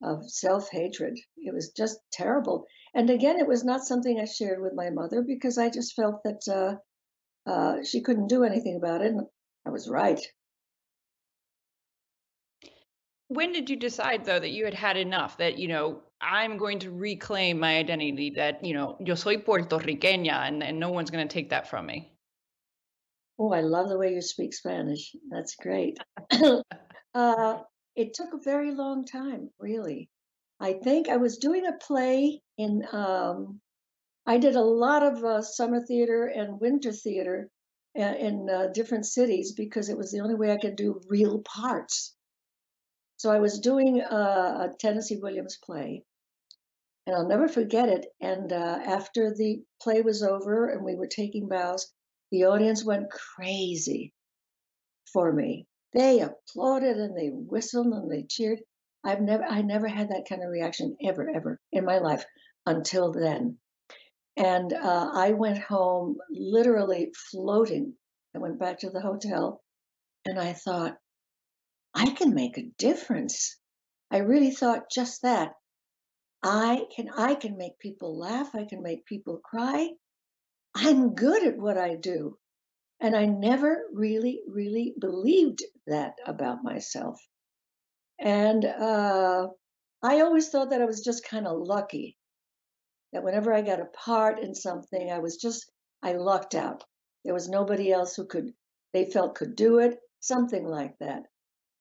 of 0.03 0.29
self-hatred. 0.29 1.17
It 1.38 1.53
was 1.53 1.71
just 1.77 2.00
terrible. 2.12 2.65
And 2.93 3.10
again 3.10 3.39
it 3.39 3.48
was 3.48 3.63
not 3.63 3.83
something 3.83 4.19
i 4.19 4.25
shared 4.25 4.62
with 4.62 4.74
my 4.74 4.89
mother 4.89 5.21
because 5.21 5.57
i 5.57 5.69
just 5.69 5.95
felt 5.95 6.24
that 6.24 6.41
uh, 6.50 7.50
uh 7.50 7.83
she 7.83 8.01
couldn't 8.01 8.27
do 8.27 8.43
anything 8.43 8.75
about 8.75 9.01
it 9.01 9.12
and 9.12 9.21
i 9.65 9.69
was 9.69 9.89
right. 9.89 10.21
When 13.27 13.53
did 13.53 13.69
you 13.69 13.77
decide 13.77 14.25
though 14.25 14.39
that 14.39 14.51
you 14.51 14.65
had 14.65 14.74
had 14.74 14.98
enough 14.98 15.38
that 15.38 15.57
you 15.57 15.69
know 15.69 16.01
i'm 16.19 16.57
going 16.57 16.79
to 16.79 16.91
reclaim 16.91 17.60
my 17.60 17.77
identity 17.77 18.31
that 18.31 18.63
you 18.65 18.74
know 18.74 18.98
yo 19.00 19.15
soy 19.15 19.38
puertorriqueña 19.38 20.48
and, 20.48 20.62
and 20.62 20.79
no 20.79 20.89
one's 20.91 21.12
going 21.12 21.25
to 21.25 21.33
take 21.33 21.50
that 21.51 21.69
from 21.69 21.86
me 21.86 22.10
Oh, 23.43 23.51
I 23.53 23.62
love 23.62 23.89
the 23.89 23.98
way 23.98 24.13
you 24.13 24.21
speak 24.21 24.53
Spanish. 24.53 25.15
That's 25.31 25.55
great. 25.55 25.98
uh, 27.15 27.57
it 27.95 28.13
took 28.13 28.33
a 28.36 28.43
very 28.43 28.71
long 28.71 29.03
time, 29.03 29.50
really. 29.60 30.12
I 30.60 30.74
think 30.74 31.10
I 31.10 31.17
was 31.17 31.39
doing 31.39 31.65
a 31.65 31.74
play 31.83 32.43
in, 32.60 32.83
um, 32.91 33.60
I 34.27 34.38
did 34.38 34.55
a 34.55 34.62
lot 34.62 35.01
of 35.01 35.24
uh, 35.24 35.41
summer 35.41 35.81
theater 35.83 36.27
and 36.27 36.62
winter 36.62 36.91
theater 36.91 37.50
in, 37.95 38.03
uh, 38.03 38.13
in 38.13 38.48
uh, 38.48 38.67
different 38.75 39.07
cities 39.07 39.53
because 39.53 39.89
it 39.89 39.98
was 39.98 40.12
the 40.12 40.19
only 40.19 40.36
way 40.36 40.51
I 40.51 40.60
could 40.60 40.75
do 40.75 41.01
real 41.07 41.39
parts. 41.39 42.13
So 43.17 43.31
I 43.31 43.39
was 43.39 43.60
doing 43.60 44.01
a, 44.01 44.15
a 44.15 44.69
Tennessee 44.79 45.17
Williams 45.19 45.57
play, 45.63 46.03
and 47.07 47.15
I'll 47.15 47.27
never 47.27 47.48
forget 47.48 47.89
it. 47.89 48.05
And 48.21 48.53
uh, 48.53 48.81
after 48.86 49.33
the 49.33 49.63
play 49.81 50.03
was 50.03 50.21
over 50.21 50.69
and 50.69 50.86
we 50.86 50.93
were 50.93 51.07
taking 51.07 51.48
bows, 51.48 51.91
the 52.31 52.45
audience 52.45 52.83
went 52.83 53.11
crazy 53.11 54.13
for 55.11 55.31
me. 55.31 55.67
They 55.93 56.21
applauded 56.21 56.97
and 56.97 57.17
they 57.17 57.27
whistled 57.27 57.88
and 57.88 58.09
they 58.09 58.23
cheered. 58.23 58.59
I've 59.03 59.21
never 59.21 59.43
I 59.43 59.61
never 59.61 59.88
had 59.88 60.09
that 60.09 60.25
kind 60.29 60.43
of 60.43 60.50
reaction 60.50 60.95
ever 61.03 61.29
ever 61.29 61.59
in 61.71 61.85
my 61.85 61.97
life 61.97 62.23
until 62.65 63.11
then. 63.11 63.57
And 64.38 64.71
uh, 64.71 65.11
I 65.13 65.33
went 65.33 65.57
home 65.61 66.17
literally 66.29 67.11
floating. 67.31 67.93
I 68.35 68.39
went 68.39 68.59
back 68.59 68.79
to 68.79 68.89
the 68.89 69.01
hotel 69.01 69.61
and 70.25 70.39
I 70.39 70.53
thought, 70.53 70.97
I 71.93 72.11
can 72.11 72.33
make 72.33 72.57
a 72.57 72.71
difference. 72.77 73.57
I 74.09 74.19
really 74.19 74.51
thought 74.51 74.89
just 74.89 75.23
that. 75.23 75.53
I 76.43 76.85
can 76.95 77.09
I 77.15 77.35
can 77.35 77.57
make 77.57 77.77
people 77.79 78.17
laugh, 78.17 78.55
I 78.55 78.65
can 78.65 78.81
make 78.81 79.05
people 79.05 79.39
cry, 79.43 79.89
I'm 80.75 81.15
good 81.15 81.45
at 81.45 81.57
what 81.57 81.77
I 81.77 81.95
do. 81.95 82.37
And 82.99 83.15
I 83.15 83.25
never 83.25 83.83
really, 83.93 84.41
really 84.47 84.93
believed 84.99 85.63
that 85.87 86.13
about 86.25 86.63
myself. 86.63 87.19
And 88.19 88.63
uh, 88.63 89.47
I 90.03 90.21
always 90.21 90.49
thought 90.49 90.69
that 90.69 90.81
I 90.81 90.85
was 90.85 91.01
just 91.01 91.27
kind 91.27 91.47
of 91.47 91.57
lucky. 91.57 92.17
That 93.11 93.23
whenever 93.23 93.53
I 93.53 93.61
got 93.61 93.81
a 93.81 93.85
part 93.85 94.39
in 94.39 94.53
something, 94.53 95.11
I 95.11 95.19
was 95.19 95.37
just, 95.37 95.69
I 96.03 96.13
lucked 96.13 96.55
out. 96.55 96.83
There 97.25 97.33
was 97.33 97.49
nobody 97.49 97.91
else 97.91 98.15
who 98.15 98.25
could, 98.25 98.51
they 98.93 99.05
felt 99.05 99.35
could 99.35 99.55
do 99.55 99.79
it, 99.79 99.97
something 100.19 100.63
like 100.65 100.97
that. 100.99 101.23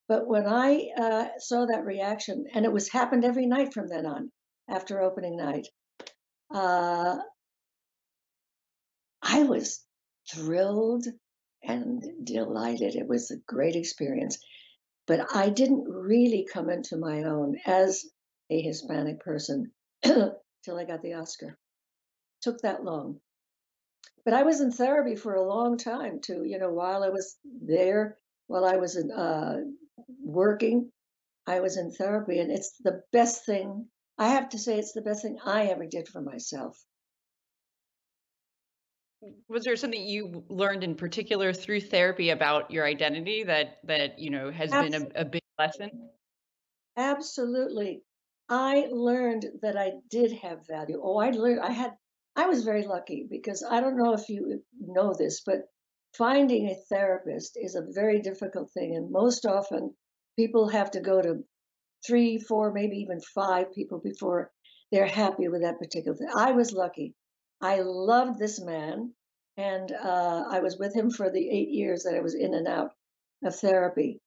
But 0.09 0.27
when 0.27 0.47
I 0.47 0.89
uh, 0.99 1.29
saw 1.39 1.67
that 1.67 1.85
reaction, 1.85 2.47
and 2.53 2.65
it 2.65 2.73
was 2.73 2.91
happened 2.91 3.25
every 3.25 3.47
night 3.47 3.73
from 3.73 3.89
then 3.89 4.07
on, 4.07 4.33
after 4.69 5.01
opening 5.01 5.37
night, 5.37 5.69
uh, 6.53 7.19
I 9.23 9.43
was 9.43 9.85
thrilled 10.33 11.07
and 11.63 12.03
delighted. 12.25 12.95
It 12.95 13.07
was 13.07 13.31
a 13.31 13.37
great 13.37 13.77
experience. 13.77 14.39
But 15.07 15.35
I 15.35 15.51
didn't 15.51 15.85
really 15.89 16.47
come 16.51 16.71
into 16.71 16.97
my 16.97 17.25
own 17.25 17.57
as 17.67 18.05
a 18.49 18.61
Hispanic 18.61 19.21
person 19.21 19.73
till 20.03 20.79
I 20.79 20.85
got 20.85 21.03
the 21.03 21.15
Oscar. 21.15 21.59
Took 22.43 22.61
that 22.63 22.85
long. 22.85 23.21
But 24.25 24.35
I 24.35 24.43
was 24.43 24.61
in 24.61 24.71
therapy 24.71 25.17
for 25.17 25.35
a 25.35 25.47
long 25.47 25.77
time 25.77 26.21
too. 26.21 26.45
You 26.45 26.59
know, 26.59 26.73
while 26.73 27.03
I 27.03 27.09
was 27.09 27.37
there, 27.45 28.19
while 28.47 28.65
I 28.65 28.77
was 28.77 28.97
in, 28.97 29.11
uh, 29.11 29.61
working, 30.23 30.93
I 31.47 31.61
was 31.61 31.77
in 31.77 31.91
therapy, 31.91 32.39
and 32.39 32.51
it's 32.51 32.77
the 32.79 33.03
best 33.13 33.45
thing. 33.45 33.89
I 34.19 34.29
have 34.29 34.51
to 34.51 34.59
say, 34.59 34.79
it's 34.79 34.93
the 34.93 35.03
best 35.03 35.23
thing 35.23 35.39
I 35.45 35.67
ever 35.67 35.87
did 35.87 36.09
for 36.09 36.21
myself 36.21 36.79
was 39.49 39.65
there 39.65 39.77
something 39.77 40.03
you 40.03 40.45
learned 40.49 40.85
in 40.85 40.95
particular 40.95 41.53
through 41.53 41.81
therapy 41.81 42.31
about 42.31 42.71
your 42.71 42.87
identity 42.87 43.45
that 43.45 43.79
that 43.85 44.19
you 44.19 44.31
know 44.31 44.51
has 44.51 44.71
been 44.71 44.95
a, 44.95 45.21
a 45.21 45.25
big 45.25 45.43
lesson? 45.59 45.91
Absolutely. 46.97 48.03
I 48.49 48.89
learned 48.91 49.47
that 49.63 49.77
i 49.77 49.93
did 50.09 50.33
have 50.33 50.67
value. 50.67 51.01
Oh 51.03 51.19
i 51.19 51.31
learned 51.31 51.61
i 51.61 51.71
had 51.71 51.93
i 52.37 52.47
was 52.47 52.65
very 52.65 52.87
lucky 52.87 53.27
because 53.31 53.65
i 53.69 53.81
don't 53.81 53.97
know 53.97 54.13
if 54.15 54.29
you 54.29 54.63
know 54.79 55.15
this 55.15 55.43
but 55.45 55.69
finding 56.17 56.69
a 56.69 56.75
therapist 56.89 57.57
is 57.57 57.75
a 57.75 57.87
very 57.91 58.21
difficult 58.21 58.71
thing 58.73 58.97
and 58.97 59.11
most 59.11 59.47
often 59.47 59.95
people 60.37 60.69
have 60.69 60.91
to 60.91 61.01
go 61.01 61.23
to 61.23 61.45
three 62.07 62.39
four 62.39 62.73
maybe 62.73 62.97
even 62.97 63.21
five 63.21 63.73
people 63.73 63.99
before 63.99 64.51
they're 64.91 65.07
happy 65.07 65.47
with 65.49 65.63
that 65.63 65.79
particular 65.79 66.17
thing. 66.17 66.29
I 66.35 66.51
was 66.51 66.73
lucky 66.73 67.15
I 67.61 67.81
loved 67.81 68.39
this 68.39 68.61
man, 68.61 69.15
and 69.57 69.93
uh, 69.93 70.45
I 70.51 70.61
was 70.61 70.79
with 70.79 70.95
him 70.95 71.11
for 71.11 71.31
the 71.31 71.51
eight 71.51 71.71
years 71.71 72.05
that 72.05 72.15
I 72.15 72.21
was 72.21 72.35
in 72.35 72.55
and 72.55 72.69
out 72.69 72.93
of 73.45 73.57
therapy. 73.57 74.21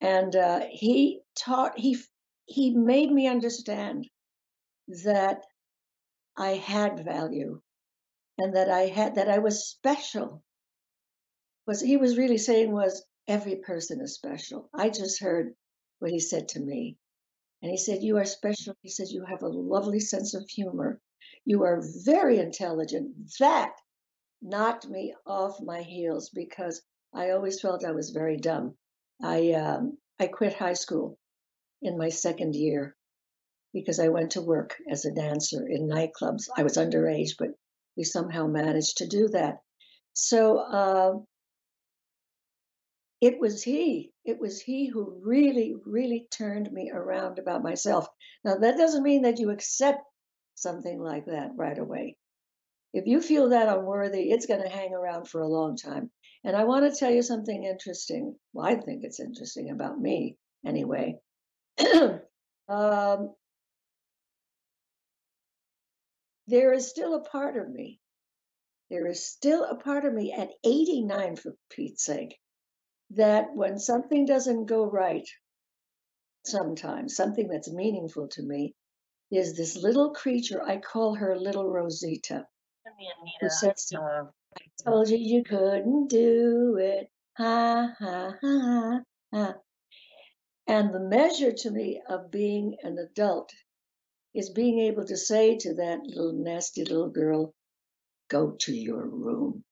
And 0.00 0.34
uh, 0.36 0.66
he 0.70 1.22
taught 1.36 1.78
he 1.78 1.98
he 2.46 2.70
made 2.74 3.12
me 3.12 3.28
understand 3.28 4.08
that 5.04 5.44
I 6.36 6.50
had 6.56 7.04
value, 7.04 7.60
and 8.38 8.56
that 8.56 8.70
I 8.70 8.86
had 8.86 9.16
that 9.16 9.28
I 9.28 9.38
was 9.38 9.68
special. 9.68 10.42
Was 11.66 11.80
he 11.80 11.96
was 11.96 12.18
really 12.18 12.38
saying 12.38 12.72
was 12.72 13.04
every 13.28 13.56
person 13.56 14.00
is 14.00 14.14
special. 14.14 14.68
I 14.74 14.90
just 14.90 15.20
heard 15.20 15.54
what 16.00 16.10
he 16.10 16.20
said 16.20 16.48
to 16.50 16.60
me, 16.60 16.96
And 17.62 17.70
he 17.70 17.78
said, 17.78 18.02
You 18.02 18.18
are 18.18 18.24
special. 18.26 18.74
He 18.82 18.90
said 18.90 19.08
You 19.08 19.24
have 19.24 19.42
a 19.42 19.48
lovely 19.48 20.00
sense 20.00 20.34
of 20.34 20.48
humor. 20.48 21.00
You 21.44 21.64
are 21.64 21.82
very 22.04 22.38
intelligent. 22.38 23.14
That 23.38 23.72
knocked 24.42 24.88
me 24.88 25.14
off 25.26 25.60
my 25.60 25.82
heels 25.82 26.30
because 26.30 26.82
I 27.14 27.30
always 27.30 27.60
felt 27.60 27.84
I 27.84 27.92
was 27.92 28.10
very 28.10 28.36
dumb. 28.36 28.76
I 29.22 29.52
um, 29.52 29.98
I 30.18 30.26
quit 30.26 30.54
high 30.54 30.74
school 30.74 31.18
in 31.82 31.98
my 31.98 32.08
second 32.08 32.54
year 32.54 32.96
because 33.72 34.00
I 34.00 34.08
went 34.08 34.32
to 34.32 34.42
work 34.42 34.76
as 34.90 35.04
a 35.04 35.12
dancer 35.12 35.66
in 35.66 35.88
nightclubs. 35.88 36.48
I 36.56 36.62
was 36.62 36.76
underage, 36.76 37.32
but 37.38 37.50
we 37.96 38.04
somehow 38.04 38.46
managed 38.46 38.98
to 38.98 39.06
do 39.06 39.28
that. 39.28 39.58
So 40.12 40.58
uh, 40.58 41.18
it 43.20 43.38
was 43.38 43.62
he. 43.62 44.12
It 44.24 44.40
was 44.40 44.60
he 44.60 44.88
who 44.88 45.20
really, 45.22 45.74
really 45.84 46.26
turned 46.30 46.72
me 46.72 46.90
around 46.92 47.38
about 47.38 47.62
myself. 47.62 48.08
Now, 48.44 48.56
that 48.56 48.76
doesn't 48.76 49.02
mean 49.02 49.22
that 49.22 49.38
you 49.38 49.50
accept 49.50 50.00
something 50.60 51.00
like 51.00 51.26
that 51.26 51.50
right 51.56 51.78
away. 51.78 52.16
If 52.92 53.06
you 53.06 53.20
feel 53.20 53.50
that 53.50 53.68
unworthy, 53.68 54.30
it's 54.30 54.46
going 54.46 54.62
to 54.62 54.68
hang 54.68 54.94
around 54.94 55.28
for 55.28 55.40
a 55.40 55.48
long 55.48 55.76
time. 55.76 56.10
And 56.44 56.56
I 56.56 56.64
want 56.64 56.90
to 56.90 56.98
tell 56.98 57.10
you 57.10 57.22
something 57.22 57.64
interesting. 57.64 58.36
Well, 58.52 58.66
I 58.66 58.74
think 58.74 59.04
it's 59.04 59.20
interesting 59.20 59.70
about 59.70 60.00
me 60.00 60.36
anyway. 60.66 61.16
um, 62.68 63.34
there 66.46 66.72
is 66.72 66.88
still 66.88 67.14
a 67.14 67.22
part 67.22 67.56
of 67.56 67.70
me. 67.70 68.00
There 68.90 69.06
is 69.06 69.24
still 69.24 69.64
a 69.64 69.76
part 69.76 70.04
of 70.04 70.12
me 70.12 70.32
at 70.32 70.50
89, 70.64 71.36
for 71.36 71.54
Pete's 71.70 72.04
sake, 72.04 72.36
that 73.10 73.54
when 73.54 73.78
something 73.78 74.24
doesn't 74.26 74.66
go 74.66 74.84
right, 74.84 75.28
sometimes, 76.44 77.14
something 77.14 77.46
that's 77.46 77.72
meaningful 77.72 78.26
to 78.28 78.42
me, 78.42 78.74
there's 79.30 79.54
this 79.54 79.76
little 79.76 80.10
creature, 80.12 80.62
I 80.62 80.78
call 80.78 81.14
her 81.14 81.38
little 81.38 81.68
Rosita, 81.70 82.46
who 83.40 83.50
says, 83.50 83.86
to, 83.86 84.30
I 84.58 84.62
told 84.84 85.08
you 85.10 85.18
you 85.18 85.44
couldn't 85.44 86.08
do 86.08 86.78
it. 86.80 87.10
Ha, 87.38 87.94
ha, 87.98 88.34
ha, 88.42 89.00
ha. 89.32 89.54
And 90.66 90.94
the 90.94 91.00
measure 91.00 91.52
to 91.52 91.70
me 91.70 92.02
of 92.08 92.30
being 92.30 92.76
an 92.82 92.98
adult 92.98 93.52
is 94.34 94.50
being 94.50 94.80
able 94.80 95.04
to 95.06 95.16
say 95.16 95.58
to 95.58 95.74
that 95.74 96.00
little 96.04 96.32
nasty 96.32 96.84
little 96.84 97.10
girl, 97.10 97.54
go 98.28 98.52
to 98.60 98.72
your 98.74 99.06
room. 99.06 99.64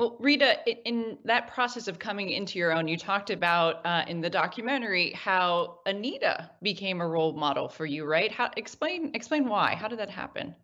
Well, 0.00 0.16
Rita, 0.18 0.56
in 0.88 1.18
that 1.26 1.48
process 1.48 1.86
of 1.86 1.98
coming 1.98 2.30
into 2.30 2.58
your 2.58 2.72
own, 2.72 2.88
you 2.88 2.96
talked 2.96 3.28
about 3.28 3.84
uh, 3.84 4.02
in 4.08 4.22
the 4.22 4.30
documentary 4.30 5.12
how 5.12 5.80
Anita 5.84 6.50
became 6.62 7.02
a 7.02 7.06
role 7.06 7.34
model 7.34 7.68
for 7.68 7.84
you, 7.84 8.06
right? 8.06 8.32
How 8.32 8.50
explain 8.56 9.10
explain 9.12 9.46
why? 9.46 9.74
How 9.74 9.88
did 9.88 9.98
that 9.98 10.08
happen? 10.08 10.54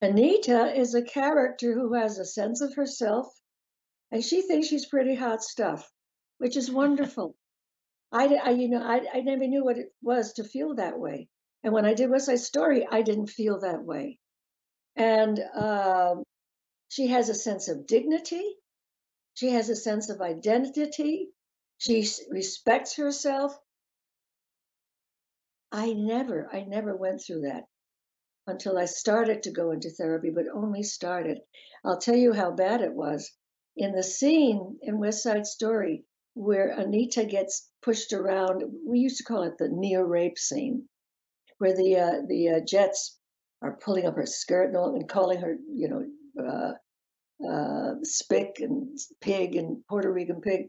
Anita 0.00 0.72
is 0.78 0.94
a 0.94 1.02
character 1.02 1.74
who 1.74 1.94
has 1.94 2.20
a 2.20 2.24
sense 2.24 2.60
of 2.60 2.72
herself, 2.76 3.26
and 4.12 4.24
she 4.24 4.42
thinks 4.42 4.68
she's 4.68 4.86
pretty 4.86 5.16
hot 5.16 5.42
stuff, 5.42 5.90
which 6.38 6.56
is 6.56 6.70
wonderful. 6.82 7.34
I, 8.12 8.26
I, 8.36 8.50
you 8.50 8.68
know, 8.68 8.80
I, 8.80 9.00
I 9.12 9.20
never 9.22 9.48
knew 9.48 9.64
what 9.64 9.78
it 9.78 9.88
was 10.02 10.34
to 10.34 10.44
feel 10.44 10.76
that 10.76 11.00
way, 11.00 11.26
and 11.64 11.72
when 11.72 11.84
I 11.84 11.94
did 11.94 12.10
West 12.10 12.26
Side 12.26 12.38
Story, 12.38 12.86
I 12.88 13.02
didn't 13.02 13.26
feel 13.26 13.58
that 13.62 13.82
way. 13.82 14.20
And 14.94 15.40
um, 15.52 16.22
she 16.88 17.08
has 17.08 17.28
a 17.28 17.34
sense 17.34 17.68
of 17.68 17.86
dignity. 17.86 18.56
She 19.34 19.50
has 19.50 19.68
a 19.68 19.76
sense 19.76 20.08
of 20.08 20.20
identity. 20.20 21.28
She 21.78 22.08
respects 22.30 22.96
herself. 22.96 23.58
I 25.72 25.92
never, 25.92 26.48
I 26.52 26.62
never 26.62 26.96
went 26.96 27.22
through 27.22 27.42
that 27.42 27.64
until 28.46 28.78
I 28.78 28.84
started 28.86 29.42
to 29.42 29.50
go 29.50 29.72
into 29.72 29.90
therapy, 29.90 30.30
but 30.30 30.46
only 30.54 30.82
started. 30.82 31.40
I'll 31.84 31.98
tell 31.98 32.16
you 32.16 32.32
how 32.32 32.52
bad 32.52 32.80
it 32.80 32.94
was. 32.94 33.30
In 33.76 33.92
the 33.92 34.02
scene 34.02 34.78
in 34.80 34.98
West 34.98 35.22
Side 35.22 35.46
Story 35.46 36.04
where 36.34 36.68
Anita 36.68 37.24
gets 37.24 37.68
pushed 37.82 38.12
around, 38.12 38.62
we 38.86 39.00
used 39.00 39.18
to 39.18 39.24
call 39.24 39.42
it 39.42 39.58
the 39.58 39.68
near 39.68 40.04
rape 40.04 40.38
scene, 40.38 40.88
where 41.58 41.74
the 41.74 41.96
uh, 41.96 42.20
the 42.28 42.48
uh, 42.50 42.60
Jets 42.60 43.18
are 43.62 43.78
pulling 43.82 44.06
up 44.06 44.16
her 44.16 44.26
skirt 44.26 44.68
and, 44.68 44.76
all, 44.76 44.94
and 44.94 45.08
calling 45.08 45.40
her, 45.40 45.56
you 45.68 45.88
know, 45.88 46.04
uh, 46.38 46.72
uh, 47.46 47.94
spick 48.02 48.56
and 48.60 48.98
pig 49.20 49.56
and 49.56 49.86
Puerto 49.88 50.10
Rican 50.10 50.40
pig. 50.40 50.68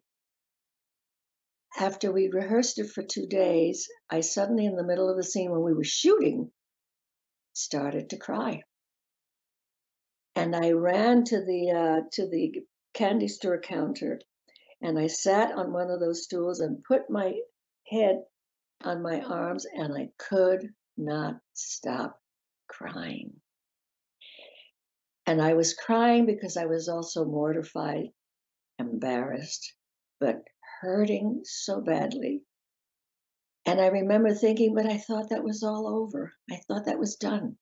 After 1.79 2.11
we 2.11 2.29
rehearsed 2.29 2.79
it 2.79 2.89
for 2.89 3.03
two 3.03 3.27
days, 3.27 3.87
I 4.09 4.21
suddenly, 4.21 4.65
in 4.65 4.75
the 4.75 4.83
middle 4.83 5.09
of 5.09 5.17
the 5.17 5.23
scene 5.23 5.51
when 5.51 5.61
we 5.61 5.73
were 5.73 5.83
shooting, 5.83 6.51
started 7.53 8.09
to 8.09 8.17
cry. 8.17 8.63
And 10.35 10.55
I 10.55 10.71
ran 10.71 11.23
to 11.25 11.39
the 11.39 11.71
uh, 11.71 12.09
to 12.13 12.27
the 12.29 12.61
candy 12.93 13.27
store 13.27 13.59
counter, 13.59 14.19
and 14.81 14.97
I 14.97 15.07
sat 15.07 15.51
on 15.51 15.73
one 15.73 15.89
of 15.89 15.99
those 15.99 16.23
stools 16.23 16.59
and 16.59 16.83
put 16.83 17.09
my 17.09 17.33
head 17.87 18.23
on 18.83 19.01
my 19.01 19.21
arms, 19.21 19.65
and 19.71 19.93
I 19.93 20.09
could 20.17 20.69
not 20.97 21.35
stop 21.53 22.19
crying. 22.67 23.33
And 25.27 25.41
I 25.41 25.53
was 25.55 25.73
crying 25.73 26.25
because 26.25 26.55
I 26.55 26.65
was 26.65 26.87
also 26.87 27.25
mortified, 27.25 28.07
embarrassed, 28.79 29.73
but 30.21 30.41
hurting 30.81 31.41
so 31.43 31.81
badly. 31.81 32.43
And 33.65 33.81
I 33.81 33.87
remember 33.87 34.33
thinking, 34.33 34.73
but 34.73 34.85
I 34.85 34.97
thought 34.97 35.29
that 35.29 35.43
was 35.43 35.63
all 35.63 35.87
over. 35.87 36.31
I 36.49 36.61
thought 36.67 36.85
that 36.85 36.99
was 36.99 37.17
done. 37.17 37.57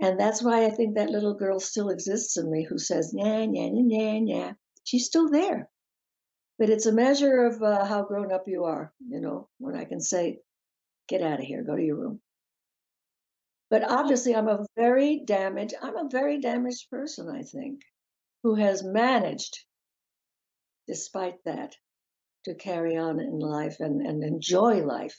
And 0.00 0.18
that's 0.18 0.42
why 0.42 0.64
I 0.64 0.70
think 0.70 0.96
that 0.96 1.10
little 1.10 1.34
girl 1.34 1.60
still 1.60 1.90
exists 1.90 2.38
in 2.38 2.50
me 2.50 2.64
who 2.64 2.78
says, 2.78 3.12
nah, 3.12 3.44
nah, 3.44 3.68
nah, 3.70 4.18
nah, 4.18 4.20
nah. 4.20 4.52
She's 4.84 5.04
still 5.04 5.28
there. 5.28 5.68
But 6.58 6.70
it's 6.70 6.86
a 6.86 6.92
measure 6.92 7.44
of 7.44 7.62
uh, 7.62 7.84
how 7.84 8.04
grown 8.04 8.32
up 8.32 8.44
you 8.46 8.64
are, 8.64 8.94
you 9.06 9.20
know, 9.20 9.48
when 9.58 9.76
I 9.76 9.84
can 9.84 10.00
say, 10.00 10.38
get 11.08 11.22
out 11.22 11.40
of 11.40 11.44
here, 11.44 11.62
go 11.62 11.76
to 11.76 11.82
your 11.82 11.96
room. 11.96 12.20
But 13.70 13.88
obviously, 13.88 14.34
I'm 14.34 14.48
a 14.48 14.66
very 14.76 15.20
damaged, 15.24 15.74
I'm 15.80 15.96
a 15.96 16.08
very 16.08 16.40
damaged 16.40 16.90
person, 16.90 17.28
I 17.28 17.42
think, 17.42 17.82
who 18.42 18.56
has 18.56 18.82
managed, 18.82 19.64
despite 20.88 21.42
that, 21.44 21.76
to 22.46 22.54
carry 22.54 22.96
on 22.96 23.20
in 23.20 23.38
life 23.38 23.78
and, 23.78 24.04
and 24.04 24.24
enjoy 24.24 24.84
life. 24.84 25.16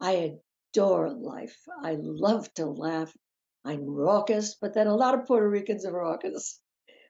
I 0.00 0.38
adore 0.74 1.10
life. 1.10 1.56
I 1.82 1.96
love 1.98 2.52
to 2.54 2.66
laugh. 2.66 3.16
I'm 3.64 3.86
raucous, 3.86 4.56
but 4.60 4.74
then 4.74 4.86
a 4.86 4.94
lot 4.94 5.14
of 5.14 5.26
Puerto 5.26 5.48
Ricans 5.48 5.86
are 5.86 5.92
raucous. 5.92 6.60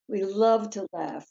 We 0.09 0.23
love 0.23 0.71
to 0.71 0.87
laugh. 0.93 1.27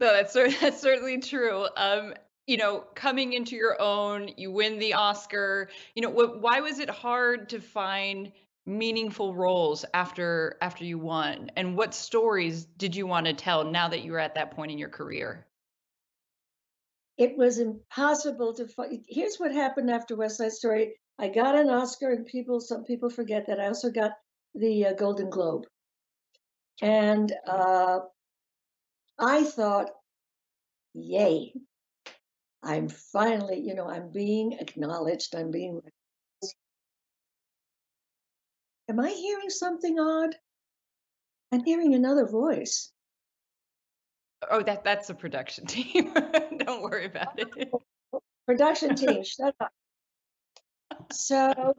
No, 0.00 0.12
that's 0.12 0.32
that's 0.60 0.80
certainly 0.80 1.20
true. 1.20 1.66
Um, 1.76 2.14
you 2.46 2.56
know, 2.56 2.84
coming 2.94 3.32
into 3.32 3.56
your 3.56 3.80
own, 3.80 4.30
you 4.36 4.50
win 4.50 4.78
the 4.78 4.94
Oscar. 4.94 5.68
You 5.94 6.02
know, 6.02 6.10
what, 6.10 6.40
why 6.40 6.60
was 6.60 6.78
it 6.78 6.90
hard 6.90 7.48
to 7.50 7.60
find 7.60 8.32
meaningful 8.66 9.34
roles 9.34 9.84
after 9.94 10.56
after 10.60 10.84
you 10.84 10.98
won? 10.98 11.50
And 11.56 11.76
what 11.76 11.94
stories 11.94 12.64
did 12.64 12.94
you 12.96 13.06
want 13.06 13.26
to 13.26 13.32
tell 13.32 13.64
now 13.64 13.88
that 13.88 14.02
you 14.02 14.12
were 14.12 14.18
at 14.18 14.34
that 14.34 14.50
point 14.52 14.72
in 14.72 14.78
your 14.78 14.88
career? 14.90 15.46
It 17.16 17.36
was 17.36 17.58
impossible 17.58 18.54
to 18.54 18.66
find. 18.66 19.04
Here's 19.08 19.36
what 19.36 19.52
happened 19.52 19.90
after 19.90 20.16
West 20.16 20.38
Side 20.38 20.52
Story. 20.52 20.94
I 21.18 21.28
got 21.28 21.54
an 21.54 21.70
Oscar, 21.70 22.10
and 22.10 22.26
people, 22.26 22.60
some 22.60 22.84
people 22.84 23.08
forget 23.08 23.46
that 23.46 23.60
I 23.60 23.68
also 23.68 23.90
got 23.90 24.12
the 24.54 24.86
uh, 24.86 24.92
Golden 24.94 25.30
Globe. 25.30 25.64
And 26.82 27.32
uh, 27.46 28.00
I 29.18 29.44
thought, 29.44 29.90
yay, 30.92 31.52
I'm 32.64 32.88
finally, 32.88 33.60
you 33.60 33.74
know, 33.74 33.88
I'm 33.88 34.10
being 34.10 34.52
acknowledged. 34.52 35.34
I'm 35.34 35.50
being. 35.50 35.80
Am 38.88 38.98
I 38.98 39.10
hearing 39.10 39.50
something 39.50 39.98
odd? 39.98 40.34
I'm 41.52 41.62
hearing 41.64 41.94
another 41.94 42.26
voice. 42.26 42.90
Oh, 44.50 44.62
that 44.62 44.82
that's 44.84 45.10
a 45.10 45.14
production 45.14 45.66
team. 45.68 46.12
Don't 46.58 46.82
worry 46.82 47.06
about 47.06 47.38
it. 47.38 47.70
Production 48.46 48.94
team, 48.96 49.22
shut 49.24 49.54
up. 49.60 49.72
So 51.12 51.74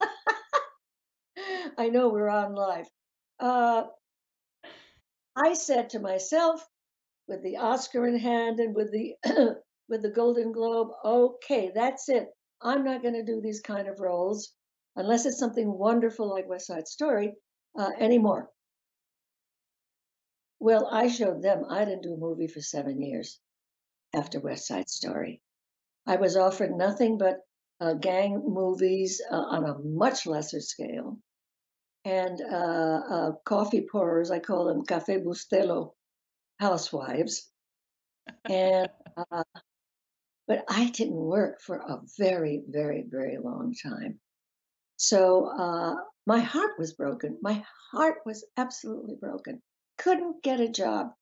I 1.78 1.88
know 1.88 2.08
we're 2.08 2.28
on 2.28 2.54
live. 2.54 2.86
Uh, 3.38 3.84
I 5.36 5.54
said 5.54 5.90
to 5.90 5.98
myself, 5.98 6.66
with 7.30 7.42
the 7.42 7.58
Oscar 7.58 8.06
in 8.06 8.18
hand 8.18 8.58
and 8.58 8.74
with 8.74 8.90
the 8.90 9.14
with 9.90 10.02
the 10.02 10.10
Golden 10.10 10.52
Globe, 10.52 10.88
okay, 11.04 11.72
that's 11.74 12.08
it. 12.08 12.28
I'm 12.62 12.84
not 12.84 13.02
going 13.02 13.14
to 13.14 13.24
do 13.24 13.40
these 13.40 13.60
kind 13.60 13.88
of 13.88 14.00
roles 14.00 14.52
unless 14.96 15.26
it's 15.26 15.38
something 15.38 15.70
wonderful 15.70 16.30
like 16.30 16.48
West 16.48 16.68
Side 16.68 16.88
Story 16.88 17.34
uh, 17.78 17.90
anymore. 17.98 18.48
Well, 20.60 20.88
I 20.90 21.08
showed 21.08 21.42
them 21.42 21.64
I 21.68 21.84
didn't 21.84 22.02
do 22.02 22.14
a 22.14 22.18
movie 22.18 22.46
for 22.46 22.60
seven 22.60 23.00
years 23.00 23.40
after 24.14 24.40
West 24.40 24.66
Side 24.66 24.88
Story. 24.88 25.40
I 26.06 26.16
was 26.16 26.36
offered 26.36 26.72
nothing 26.72 27.18
but 27.18 27.38
uh, 27.80 27.94
gang 27.94 28.42
movies 28.46 29.22
uh, 29.30 29.34
on 29.34 29.64
a 29.64 29.78
much 29.78 30.26
lesser 30.26 30.60
scale 30.60 31.18
and 32.04 32.40
uh, 32.40 33.00
uh, 33.10 33.32
coffee 33.44 33.86
pourers. 33.90 34.30
I 34.30 34.38
call 34.38 34.66
them 34.66 34.84
Cafe 34.84 35.18
Bustelo 35.18 35.92
housewives. 36.58 37.50
And 38.48 38.88
uh, 39.32 39.44
but 40.50 40.64
I 40.68 40.90
didn't 40.90 41.14
work 41.14 41.60
for 41.60 41.76
a 41.76 42.00
very, 42.18 42.60
very, 42.66 43.04
very 43.08 43.38
long 43.38 43.72
time. 43.72 44.18
So 44.96 45.46
uh, 45.46 45.94
my 46.26 46.40
heart 46.40 46.72
was 46.76 46.92
broken. 46.92 47.38
My 47.40 47.64
heart 47.92 48.16
was 48.26 48.44
absolutely 48.56 49.14
broken. 49.14 49.62
Couldn't 49.98 50.42
get 50.42 50.58
a 50.58 50.68
job. 50.68 51.12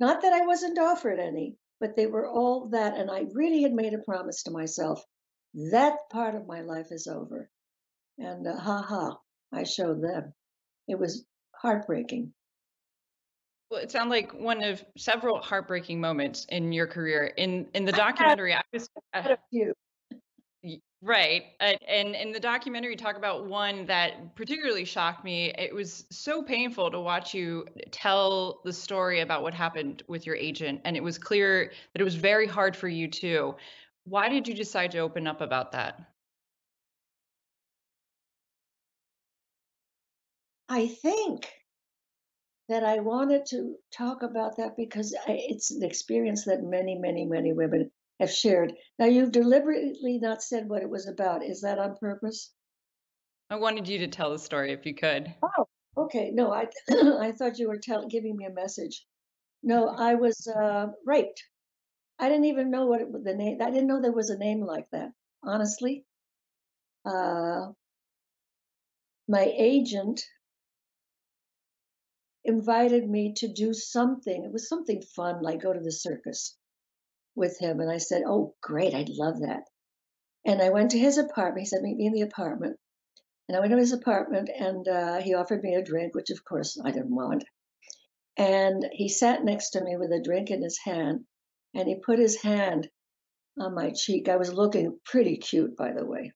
Not 0.00 0.22
that 0.22 0.32
I 0.32 0.46
wasn't 0.46 0.80
offered 0.80 1.20
any, 1.20 1.54
but 1.78 1.94
they 1.94 2.08
were 2.08 2.28
all 2.28 2.70
that. 2.70 2.96
And 2.96 3.08
I 3.08 3.26
really 3.32 3.62
had 3.62 3.72
made 3.72 3.94
a 3.94 3.98
promise 3.98 4.42
to 4.42 4.50
myself 4.50 5.00
that 5.70 5.94
part 6.10 6.34
of 6.34 6.48
my 6.48 6.62
life 6.62 6.88
is 6.90 7.06
over. 7.06 7.48
And 8.18 8.48
uh, 8.48 8.56
ha 8.56 8.82
ha, 8.82 9.16
I 9.52 9.62
showed 9.62 10.02
them. 10.02 10.34
It 10.88 10.98
was 10.98 11.24
heartbreaking. 11.54 12.32
Well, 13.72 13.80
it 13.80 13.90
sounded 13.90 14.10
like 14.10 14.32
one 14.32 14.62
of 14.62 14.84
several 14.98 15.40
heartbreaking 15.40 15.98
moments 15.98 16.44
in 16.50 16.72
your 16.72 16.86
career. 16.86 17.32
In 17.38 17.66
in 17.72 17.86
the 17.86 17.92
documentary, 17.92 18.52
I 18.52 18.60
was 18.70 18.86
a 19.14 19.38
few. 19.50 19.72
Right. 21.00 21.44
Uh, 21.58 21.72
and 21.88 22.14
in 22.14 22.32
the 22.32 22.38
documentary, 22.38 22.90
you 22.90 22.96
talk 22.98 23.16
about 23.16 23.46
one 23.46 23.86
that 23.86 24.36
particularly 24.36 24.84
shocked 24.84 25.24
me. 25.24 25.54
It 25.56 25.74
was 25.74 26.04
so 26.10 26.42
painful 26.42 26.90
to 26.90 27.00
watch 27.00 27.32
you 27.32 27.66
tell 27.90 28.60
the 28.62 28.74
story 28.74 29.20
about 29.20 29.42
what 29.42 29.54
happened 29.54 30.02
with 30.06 30.26
your 30.26 30.36
agent. 30.36 30.82
And 30.84 30.94
it 30.94 31.02
was 31.02 31.16
clear 31.16 31.72
that 31.94 32.00
it 32.02 32.04
was 32.04 32.14
very 32.14 32.46
hard 32.46 32.76
for 32.76 32.88
you 32.88 33.08
too. 33.08 33.56
Why 34.04 34.28
did 34.28 34.46
you 34.46 34.52
decide 34.52 34.90
to 34.90 34.98
open 34.98 35.26
up 35.26 35.40
about 35.40 35.72
that? 35.72 35.98
I 40.68 40.88
think 40.88 41.61
that 42.68 42.84
I 42.84 43.00
wanted 43.00 43.46
to 43.46 43.74
talk 43.96 44.22
about 44.22 44.56
that 44.56 44.76
because 44.76 45.14
I, 45.26 45.38
it's 45.48 45.70
an 45.70 45.82
experience 45.82 46.44
that 46.44 46.62
many, 46.62 46.96
many, 46.96 47.24
many 47.26 47.52
women 47.52 47.90
have 48.20 48.30
shared. 48.30 48.72
Now, 48.98 49.06
you've 49.06 49.32
deliberately 49.32 50.18
not 50.18 50.42
said 50.42 50.68
what 50.68 50.82
it 50.82 50.88
was 50.88 51.08
about. 51.08 51.44
Is 51.44 51.62
that 51.62 51.78
on 51.78 51.96
purpose? 51.96 52.52
I 53.50 53.56
wanted 53.56 53.88
you 53.88 53.98
to 53.98 54.08
tell 54.08 54.30
the 54.30 54.38
story 54.38 54.72
if 54.72 54.86
you 54.86 54.94
could. 54.94 55.34
Oh, 55.42 55.66
okay. 55.96 56.30
No, 56.32 56.52
I 56.52 56.68
I 56.90 57.32
thought 57.32 57.58
you 57.58 57.68
were 57.68 57.78
tell, 57.78 58.06
giving 58.06 58.36
me 58.36 58.46
a 58.46 58.50
message. 58.50 59.04
No, 59.62 59.88
I 59.88 60.14
was 60.14 60.46
uh, 60.46 60.86
raped. 61.04 61.42
I 62.18 62.28
didn't 62.28 62.46
even 62.46 62.70
know 62.70 62.86
what 62.86 63.00
it, 63.02 63.24
the 63.24 63.34
name. 63.34 63.58
I 63.60 63.70
didn't 63.70 63.88
know 63.88 64.00
there 64.00 64.12
was 64.12 64.30
a 64.30 64.38
name 64.38 64.60
like 64.60 64.86
that. 64.92 65.10
Honestly, 65.42 66.04
uh, 67.04 67.66
my 69.28 69.52
agent 69.56 70.24
invited 72.44 73.08
me 73.08 73.34
to 73.36 73.52
do 73.52 73.72
something. 73.72 74.44
It 74.44 74.52
was 74.52 74.68
something 74.68 75.02
fun, 75.02 75.42
like 75.42 75.62
go 75.62 75.72
to 75.72 75.80
the 75.80 75.92
circus 75.92 76.56
with 77.34 77.58
him. 77.58 77.80
And 77.80 77.90
I 77.90 77.98
said, 77.98 78.22
Oh, 78.26 78.54
great, 78.62 78.94
I'd 78.94 79.08
love 79.08 79.40
that. 79.40 79.62
And 80.44 80.60
I 80.60 80.70
went 80.70 80.90
to 80.92 80.98
his 80.98 81.18
apartment. 81.18 81.60
He 81.60 81.66
said, 81.66 81.82
Meet 81.82 81.96
me 81.96 82.06
in 82.06 82.12
the 82.12 82.22
apartment. 82.22 82.78
And 83.48 83.56
I 83.56 83.60
went 83.60 83.72
to 83.72 83.78
his 83.78 83.92
apartment 83.92 84.48
and 84.48 84.86
uh, 84.88 85.20
he 85.20 85.34
offered 85.34 85.62
me 85.62 85.74
a 85.74 85.84
drink, 85.84 86.14
which 86.14 86.30
of 86.30 86.44
course 86.44 86.80
I 86.82 86.90
didn't 86.90 87.14
want. 87.14 87.44
And 88.36 88.86
he 88.92 89.08
sat 89.08 89.44
next 89.44 89.70
to 89.70 89.84
me 89.84 89.96
with 89.96 90.10
a 90.10 90.22
drink 90.22 90.50
in 90.50 90.62
his 90.62 90.78
hand 90.82 91.24
and 91.74 91.88
he 91.88 91.96
put 91.96 92.18
his 92.18 92.40
hand 92.40 92.88
on 93.58 93.74
my 93.74 93.92
cheek. 93.94 94.28
I 94.28 94.36
was 94.36 94.52
looking 94.52 94.98
pretty 95.04 95.36
cute, 95.36 95.76
by 95.76 95.92
the 95.92 96.06
way. 96.06 96.32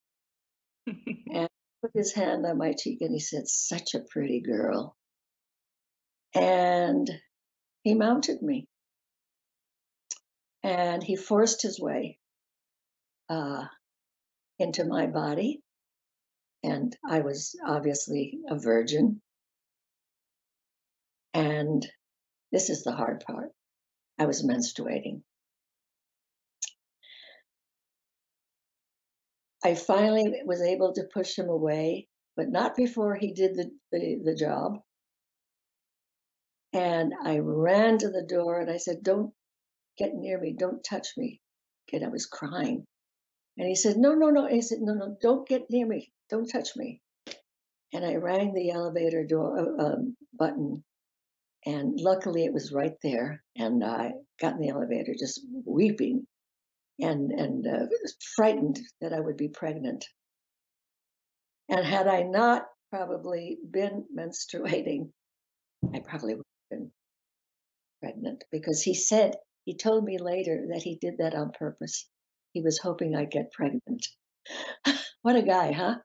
and 0.87 1.49
put 1.81 1.93
his 1.95 2.13
hand 2.13 2.45
on 2.45 2.59
my 2.59 2.75
cheek 2.79 3.01
and 3.01 3.13
he 3.13 3.21
said, 3.21 3.47
Such 3.47 3.95
a 3.95 4.05
pretty 4.11 4.41
girl. 4.41 4.97
And 6.37 7.11
he 7.83 7.95
mounted 7.95 8.43
me 8.43 8.69
and 10.63 11.03
he 11.03 11.17
forced 11.17 11.63
his 11.63 11.81
way 11.81 12.19
uh, 13.31 13.65
into 14.59 14.85
my 14.85 15.07
body. 15.07 15.63
And 16.63 16.95
I 17.09 17.21
was 17.21 17.59
obviously 17.67 18.39
a 18.51 18.59
virgin. 18.59 19.23
And 21.33 21.87
this 22.53 22.69
is 22.69 22.85
the 22.85 22.93
hard 22.93 23.25
part 23.27 23.53
I 24.19 24.27
was 24.27 24.45
menstruating. 24.45 25.23
I 29.65 29.75
finally 29.75 30.35
was 30.45 30.61
able 30.61 30.93
to 30.93 31.09
push 31.15 31.39
him 31.39 31.49
away, 31.49 32.09
but 32.37 32.51
not 32.51 32.77
before 32.77 33.15
he 33.15 33.33
did 33.33 33.55
the, 33.55 33.71
the, 33.91 34.21
the 34.23 34.35
job. 34.35 34.81
And 36.77 37.15
I 37.25 37.39
ran 37.39 37.97
to 37.99 38.11
the 38.11 38.23
door 38.23 38.61
and 38.61 38.71
I 38.71 38.77
said, 38.77 39.03
Don't 39.03 39.33
get 39.97 40.15
near 40.15 40.39
me. 40.39 40.55
Don't 40.59 40.85
touch 40.85 41.09
me. 41.17 41.41
And 41.91 42.05
I 42.05 42.09
was 42.09 42.27
crying. 42.27 42.85
And 43.57 43.67
he 43.67 43.75
said, 43.75 43.97
No, 43.97 44.13
no, 44.13 44.29
no. 44.29 44.47
He 44.47 44.61
said, 44.61 44.81
No, 44.83 44.93
no, 44.93 45.17
don't 45.23 45.49
get 45.49 45.71
near 45.71 45.87
me. 45.87 46.13
Don't 46.29 46.47
touch 46.47 46.77
me. 46.77 47.01
And 47.95 48.05
I 48.05 48.17
rang 48.17 48.53
the 48.53 48.73
elevator 48.73 49.25
door 49.25 49.59
uh, 49.59 49.85
um, 49.85 50.17
button. 50.39 50.85
And 51.65 51.99
luckily 51.99 52.45
it 52.45 52.53
was 52.53 52.73
right 52.73 52.97
there. 53.03 53.43
And 53.57 53.83
I 53.83 54.13
got 54.39 54.57
in 54.57 54.61
the 54.61 54.69
elevator 54.69 55.15
just 55.19 55.41
weeping 55.65 56.27
and, 56.99 57.31
and 57.31 57.67
uh, 57.67 57.87
frightened 58.35 58.79
that 59.01 59.15
I 59.15 59.21
would 59.21 59.39
be 59.39 59.49
pregnant. 59.49 60.05
And 61.71 61.87
had 61.87 62.07
I 62.07 62.25
not 62.25 62.65
probably 62.91 63.57
been 63.71 64.05
menstruating, 64.15 65.09
I 65.95 66.01
probably 66.01 66.35
would 66.35 66.45
been 66.71 66.91
pregnant 68.01 68.45
because 68.51 68.83
he 68.83 68.95
said 68.95 69.35
he 69.65 69.77
told 69.77 70.05
me 70.05 70.19
later 70.19 70.67
that 70.73 70.83
he 70.83 70.97
did 70.97 71.19
that 71.19 71.35
on 71.35 71.51
purpose. 71.53 72.09
He 72.53 72.63
was 72.63 72.79
hoping 72.79 73.15
I'd 73.15 73.31
get 73.31 73.53
pregnant. 73.53 74.07
what 75.23 75.37
a 75.37 75.43
guy, 75.43 75.73
huh? 75.73 75.97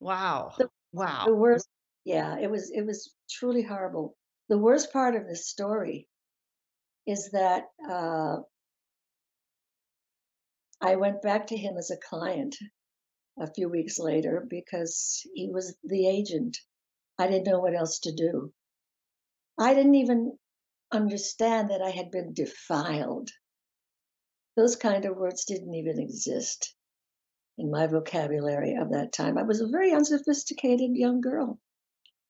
Wow. 0.00 0.52
The, 0.58 0.68
wow. 0.92 1.24
The 1.26 1.34
worst, 1.34 1.68
yeah, 2.04 2.38
it 2.38 2.50
was 2.50 2.70
it 2.74 2.84
was 2.84 3.14
truly 3.30 3.62
horrible. 3.62 4.16
The 4.48 4.58
worst 4.58 4.92
part 4.92 5.14
of 5.14 5.26
this 5.26 5.48
story 5.48 6.08
is 7.06 7.30
that 7.32 7.64
uh, 7.88 8.36
I 10.80 10.96
went 10.96 11.22
back 11.22 11.46
to 11.48 11.56
him 11.56 11.76
as 11.78 11.90
a 11.90 12.08
client 12.08 12.56
a 13.38 13.52
few 13.52 13.68
weeks 13.68 13.98
later 13.98 14.46
because 14.48 15.20
he 15.34 15.50
was 15.50 15.76
the 15.82 16.08
agent. 16.08 16.56
I 17.18 17.26
didn't 17.26 17.46
know 17.46 17.60
what 17.60 17.74
else 17.74 18.00
to 18.00 18.12
do. 18.12 18.52
I 19.58 19.74
didn't 19.74 19.94
even 19.94 20.38
understand 20.92 21.70
that 21.70 21.82
I 21.82 21.90
had 21.90 22.10
been 22.10 22.34
defiled. 22.34 23.30
Those 24.56 24.76
kind 24.76 25.04
of 25.04 25.16
words 25.16 25.44
didn't 25.44 25.74
even 25.74 26.00
exist 26.00 26.74
in 27.58 27.70
my 27.70 27.86
vocabulary 27.86 28.74
of 28.74 28.90
that 28.90 29.12
time. 29.12 29.38
I 29.38 29.42
was 29.42 29.60
a 29.60 29.68
very 29.68 29.92
unsophisticated 29.92 30.90
young 30.94 31.20
girl. 31.20 31.58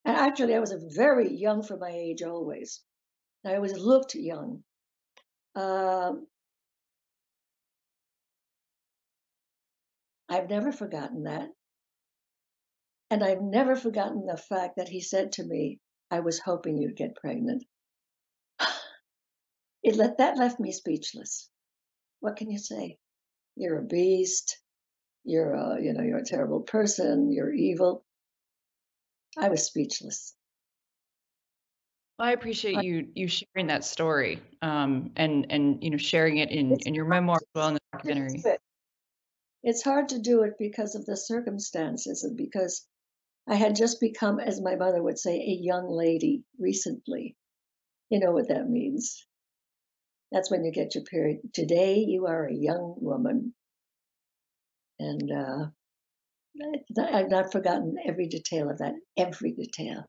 And 0.05 0.17
actually, 0.17 0.55
I 0.55 0.61
was 0.61 0.75
very 0.95 1.35
young 1.35 1.63
for 1.63 1.77
my 1.77 1.91
age 1.91 2.23
always. 2.23 2.83
I 3.45 3.57
always 3.57 3.77
looked 3.77 4.15
young. 4.15 4.63
Um, 5.55 6.27
I've 10.29 10.49
never 10.49 10.73
forgotten 10.73 11.25
that. 11.25 11.49
And 13.11 13.23
I've 13.23 13.43
never 13.43 13.77
forgotten 13.77 14.27
the 14.27 14.37
fact 14.37 14.77
that 14.77 14.89
he 14.89 15.01
said 15.01 15.33
to 15.33 15.45
me, 15.45 15.79
I 16.15 16.21
was 16.21 16.39
hoping 16.39 16.79
you'd 16.79 16.97
get 16.97 17.17
pregnant 17.17 17.65
it 19.83 19.97
let 19.97 20.19
that 20.19 20.39
left 20.39 20.61
me 20.61 20.71
speechless. 20.71 21.51
What 22.21 22.37
can 22.37 22.51
you 22.53 22.59
say? 22.59 22.99
You're 23.57 23.81
a 23.81 23.83
beast. 23.83 24.59
You're 25.25 25.55
a, 25.55 25.83
you 25.83 25.93
know, 25.93 26.03
you're 26.03 26.19
a 26.19 26.25
terrible 26.25 26.61
person. 26.61 27.33
You're 27.33 27.53
evil. 27.53 28.05
I 29.37 29.49
was 29.49 29.65
speechless. 29.65 30.35
Well, 32.19 32.29
I 32.29 32.33
appreciate 32.33 32.85
you 32.85 33.09
you 33.15 33.27
sharing 33.27 33.67
that 33.67 33.83
story, 33.83 34.41
um, 34.63 35.11
and 35.17 35.47
and 35.51 35.83
you 35.83 35.91
know 35.91 35.97
sharing 35.97 36.39
it 36.39 36.53
in 36.53 36.77
in 36.87 36.95
your 36.95 37.07
memoir 37.07 37.39
as 37.39 37.49
well 37.57 37.69
in 37.69 37.75
the 37.75 37.81
documentary. 37.93 38.41
It's 39.65 39.83
hard 39.83 40.11
to 40.11 40.21
do 40.21 40.43
it 40.43 40.53
because 40.61 40.95
of 40.95 41.05
the 41.07 41.17
circumstances 41.17 42.23
and 42.23 42.37
because 42.37 42.87
I 43.47 43.57
had 43.57 43.77
just 43.77 44.01
become, 44.01 44.41
as 44.41 44.61
my 44.61 44.77
mother 44.77 45.03
would 45.03 45.19
say, 45.19 45.37
a 45.37 45.59
young 45.61 45.89
lady 45.89 46.45
recently. 46.59 47.37
You 48.11 48.21
know 48.21 48.33
what 48.33 48.49
that 48.49 48.69
means. 48.69 49.27
That's 50.33 50.51
when 50.51 50.65
you 50.65 50.73
get 50.73 50.95
your 50.95 51.05
period. 51.05 51.41
Today, 51.53 51.99
you 51.99 52.27
are 52.27 52.47
a 52.47 52.55
young 52.55 52.97
woman. 52.99 53.55
And 54.99 55.31
uh, 55.31 55.67
I've 56.99 57.31
not 57.31 57.53
forgotten 57.53 57.97
every 58.05 58.29
detail 58.29 58.71
of 58.71 58.79
that, 58.79 58.95
every 59.17 59.53
detail. 59.53 60.05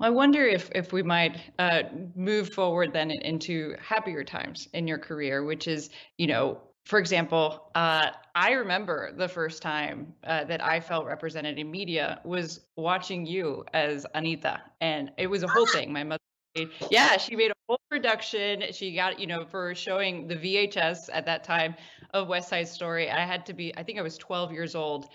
I 0.00 0.10
wonder 0.10 0.44
if 0.44 0.68
if 0.74 0.92
we 0.92 1.02
might 1.02 1.38
uh, 1.58 1.82
move 2.16 2.52
forward 2.52 2.92
then 2.92 3.10
into 3.12 3.76
happier 3.80 4.24
times 4.24 4.68
in 4.72 4.88
your 4.88 4.98
career, 4.98 5.44
which 5.44 5.68
is, 5.68 5.90
you 6.18 6.26
know, 6.26 6.60
for 6.84 6.98
example, 6.98 7.70
uh, 7.74 8.10
I 8.34 8.52
remember 8.52 9.12
the 9.12 9.28
first 9.28 9.62
time 9.62 10.14
uh, 10.24 10.44
that 10.44 10.62
I 10.62 10.80
felt 10.80 11.06
represented 11.06 11.58
in 11.58 11.70
media 11.70 12.20
was 12.24 12.60
watching 12.76 13.24
you 13.24 13.64
as 13.72 14.04
Anita, 14.14 14.60
and 14.80 15.12
it 15.16 15.28
was 15.28 15.42
a 15.42 15.48
whole 15.48 15.66
thing. 15.66 15.92
My 15.92 16.02
mother, 16.02 16.22
made, 16.56 16.70
yeah, 16.90 17.16
she 17.18 17.36
made 17.36 17.50
a 17.50 17.54
whole 17.68 17.80
production. 17.88 18.64
She 18.72 18.94
got, 18.94 19.20
you 19.20 19.26
know, 19.26 19.44
for 19.44 19.74
showing 19.74 20.26
the 20.26 20.34
VHS 20.34 21.08
at 21.12 21.24
that 21.26 21.44
time 21.44 21.76
of 22.14 22.28
West 22.28 22.48
Side 22.48 22.68
Story. 22.68 23.10
I 23.10 23.24
had 23.24 23.46
to 23.46 23.52
be, 23.52 23.74
I 23.76 23.84
think 23.84 23.98
I 23.98 24.02
was 24.02 24.18
12 24.18 24.52
years 24.52 24.74
old, 24.74 25.06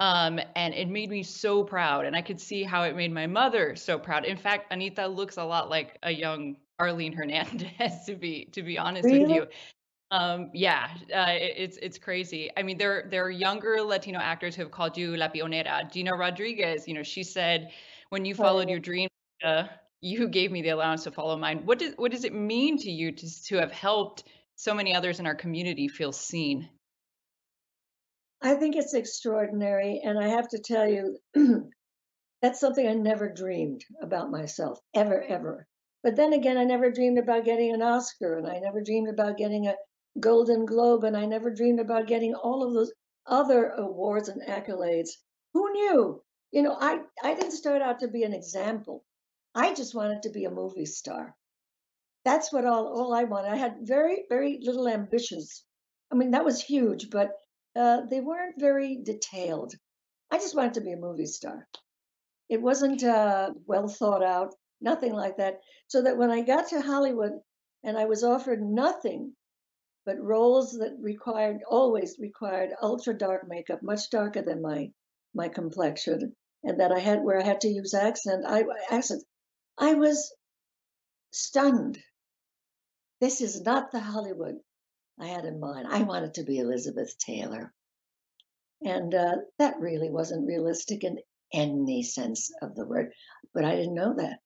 um, 0.00 0.40
and 0.56 0.74
it 0.74 0.88
made 0.88 1.10
me 1.10 1.22
so 1.22 1.62
proud. 1.62 2.04
And 2.04 2.16
I 2.16 2.22
could 2.22 2.40
see 2.40 2.64
how 2.64 2.82
it 2.82 2.96
made 2.96 3.12
my 3.12 3.28
mother 3.28 3.76
so 3.76 3.96
proud. 3.96 4.24
In 4.24 4.36
fact, 4.36 4.72
Anita 4.72 5.06
looks 5.06 5.36
a 5.36 5.44
lot 5.44 5.70
like 5.70 5.98
a 6.02 6.10
young 6.10 6.56
Arelis 6.80 7.14
Hernandez, 7.14 8.04
to 8.06 8.16
be 8.16 8.46
to 8.46 8.62
be 8.62 8.76
honest 8.76 9.06
Really? 9.06 9.20
with 9.20 9.30
you. 9.30 9.46
Um, 10.12 10.50
yeah, 10.52 10.90
uh, 11.14 11.30
it, 11.30 11.54
it's 11.56 11.78
it's 11.78 11.96
crazy. 11.96 12.50
I 12.58 12.62
mean, 12.62 12.76
there 12.76 13.08
there 13.10 13.24
are 13.24 13.30
younger 13.30 13.80
Latino 13.80 14.18
actors 14.18 14.54
who 14.54 14.60
have 14.60 14.70
called 14.70 14.96
you 14.96 15.16
La 15.16 15.28
Pionera. 15.28 15.90
Gina 15.90 16.12
Rodriguez, 16.14 16.86
you 16.86 16.92
know, 16.92 17.02
she 17.02 17.22
said 17.22 17.70
when 18.10 18.26
you 18.26 18.34
followed 18.34 18.68
Oh, 18.68 18.70
your 18.72 18.78
dream, 18.78 19.08
uh, 19.42 19.64
you 20.02 20.28
gave 20.28 20.52
me 20.52 20.60
the 20.60 20.68
allowance 20.68 21.04
to 21.04 21.10
follow 21.10 21.38
mine. 21.38 21.62
What 21.64 21.78
does 21.78 21.94
what 21.96 22.12
does 22.12 22.24
it 22.24 22.34
mean 22.34 22.76
to 22.78 22.90
you 22.90 23.10
to 23.10 23.44
to 23.44 23.56
have 23.56 23.72
helped 23.72 24.24
so 24.54 24.74
many 24.74 24.94
others 24.94 25.18
in 25.18 25.26
our 25.26 25.34
community 25.34 25.88
feel 25.88 26.12
seen? 26.12 26.68
I 28.42 28.54
think 28.54 28.76
it's 28.76 28.92
extraordinary. 28.92 30.02
And 30.04 30.18
I 30.18 30.28
have 30.28 30.48
to 30.48 30.58
tell 30.58 30.86
you, 30.86 31.16
that's 32.42 32.60
something 32.60 32.86
I 32.86 32.92
never 32.92 33.32
dreamed 33.32 33.82
about 34.02 34.30
myself, 34.30 34.78
ever, 34.94 35.22
ever. 35.22 35.66
But 36.02 36.16
then 36.16 36.34
again, 36.34 36.58
I 36.58 36.64
never 36.64 36.90
dreamed 36.90 37.18
about 37.18 37.46
getting 37.46 37.72
an 37.72 37.80
Oscar, 37.80 38.36
and 38.36 38.46
I 38.46 38.58
never 38.58 38.82
dreamed 38.82 39.08
about 39.08 39.38
getting 39.38 39.68
a 39.68 39.74
Golden 40.20 40.66
Globe, 40.66 41.04
and 41.04 41.16
I 41.16 41.26
never 41.26 41.50
dreamed 41.50 41.80
about 41.80 42.06
getting 42.06 42.34
all 42.34 42.62
of 42.62 42.74
those 42.74 42.92
other 43.26 43.70
awards 43.70 44.28
and 44.28 44.42
accolades. 44.42 45.10
Who 45.54 45.72
knew? 45.72 46.22
You 46.50 46.62
know, 46.62 46.76
I, 46.78 47.00
I 47.22 47.34
didn't 47.34 47.52
start 47.52 47.82
out 47.82 48.00
to 48.00 48.08
be 48.08 48.22
an 48.24 48.34
example. 48.34 49.04
I 49.54 49.74
just 49.74 49.94
wanted 49.94 50.22
to 50.22 50.30
be 50.30 50.44
a 50.44 50.50
movie 50.50 50.86
star. 50.86 51.34
That's 52.24 52.52
what 52.52 52.66
all, 52.66 52.86
all 52.86 53.14
I 53.14 53.24
wanted. 53.24 53.52
I 53.52 53.56
had 53.56 53.78
very, 53.82 54.24
very 54.28 54.58
little 54.62 54.88
ambitions. 54.88 55.64
I 56.10 56.14
mean, 56.14 56.32
that 56.32 56.44
was 56.44 56.62
huge, 56.62 57.10
but 57.10 57.32
uh, 57.74 58.02
they 58.10 58.20
weren't 58.20 58.60
very 58.60 58.98
detailed. 59.02 59.74
I 60.30 60.38
just 60.38 60.54
wanted 60.54 60.74
to 60.74 60.82
be 60.82 60.92
a 60.92 60.96
movie 60.96 61.26
star. 61.26 61.66
It 62.48 62.60
wasn't 62.60 63.02
uh, 63.02 63.52
well 63.66 63.88
thought 63.88 64.22
out, 64.22 64.54
nothing 64.80 65.14
like 65.14 65.38
that. 65.38 65.60
So 65.88 66.02
that 66.02 66.18
when 66.18 66.30
I 66.30 66.42
got 66.42 66.68
to 66.68 66.82
Hollywood 66.82 67.32
and 67.82 67.96
I 67.96 68.04
was 68.04 68.24
offered 68.24 68.62
nothing 68.62 69.34
but 70.04 70.20
roles 70.20 70.72
that 70.72 70.96
required, 71.00 71.62
always 71.68 72.18
required 72.18 72.70
ultra 72.82 73.16
dark 73.16 73.48
makeup, 73.48 73.82
much 73.82 74.10
darker 74.10 74.42
than 74.42 74.62
my 74.62 74.92
my 75.34 75.48
complexion, 75.48 76.36
and 76.62 76.80
that 76.80 76.92
I 76.92 76.98
had 76.98 77.22
where 77.22 77.40
I 77.40 77.44
had 77.44 77.62
to 77.62 77.68
use 77.68 77.94
accent, 77.94 78.44
I 78.46 78.64
accent, 78.90 79.24
I 79.78 79.94
was 79.94 80.34
stunned. 81.30 81.98
This 83.20 83.40
is 83.40 83.62
not 83.62 83.90
the 83.90 84.00
Hollywood 84.00 84.56
I 85.18 85.26
had 85.28 85.44
in 85.44 85.60
mind. 85.60 85.86
I 85.88 86.02
wanted 86.02 86.34
to 86.34 86.44
be 86.44 86.58
Elizabeth 86.58 87.16
Taylor. 87.18 87.72
And 88.82 89.14
uh, 89.14 89.36
that 89.58 89.78
really 89.78 90.10
wasn't 90.10 90.46
realistic 90.46 91.04
in 91.04 91.18
any 91.52 92.02
sense 92.02 92.50
of 92.60 92.74
the 92.74 92.84
word, 92.84 93.12
but 93.54 93.64
I 93.64 93.76
didn't 93.76 93.94
know 93.94 94.14
that. 94.14 94.40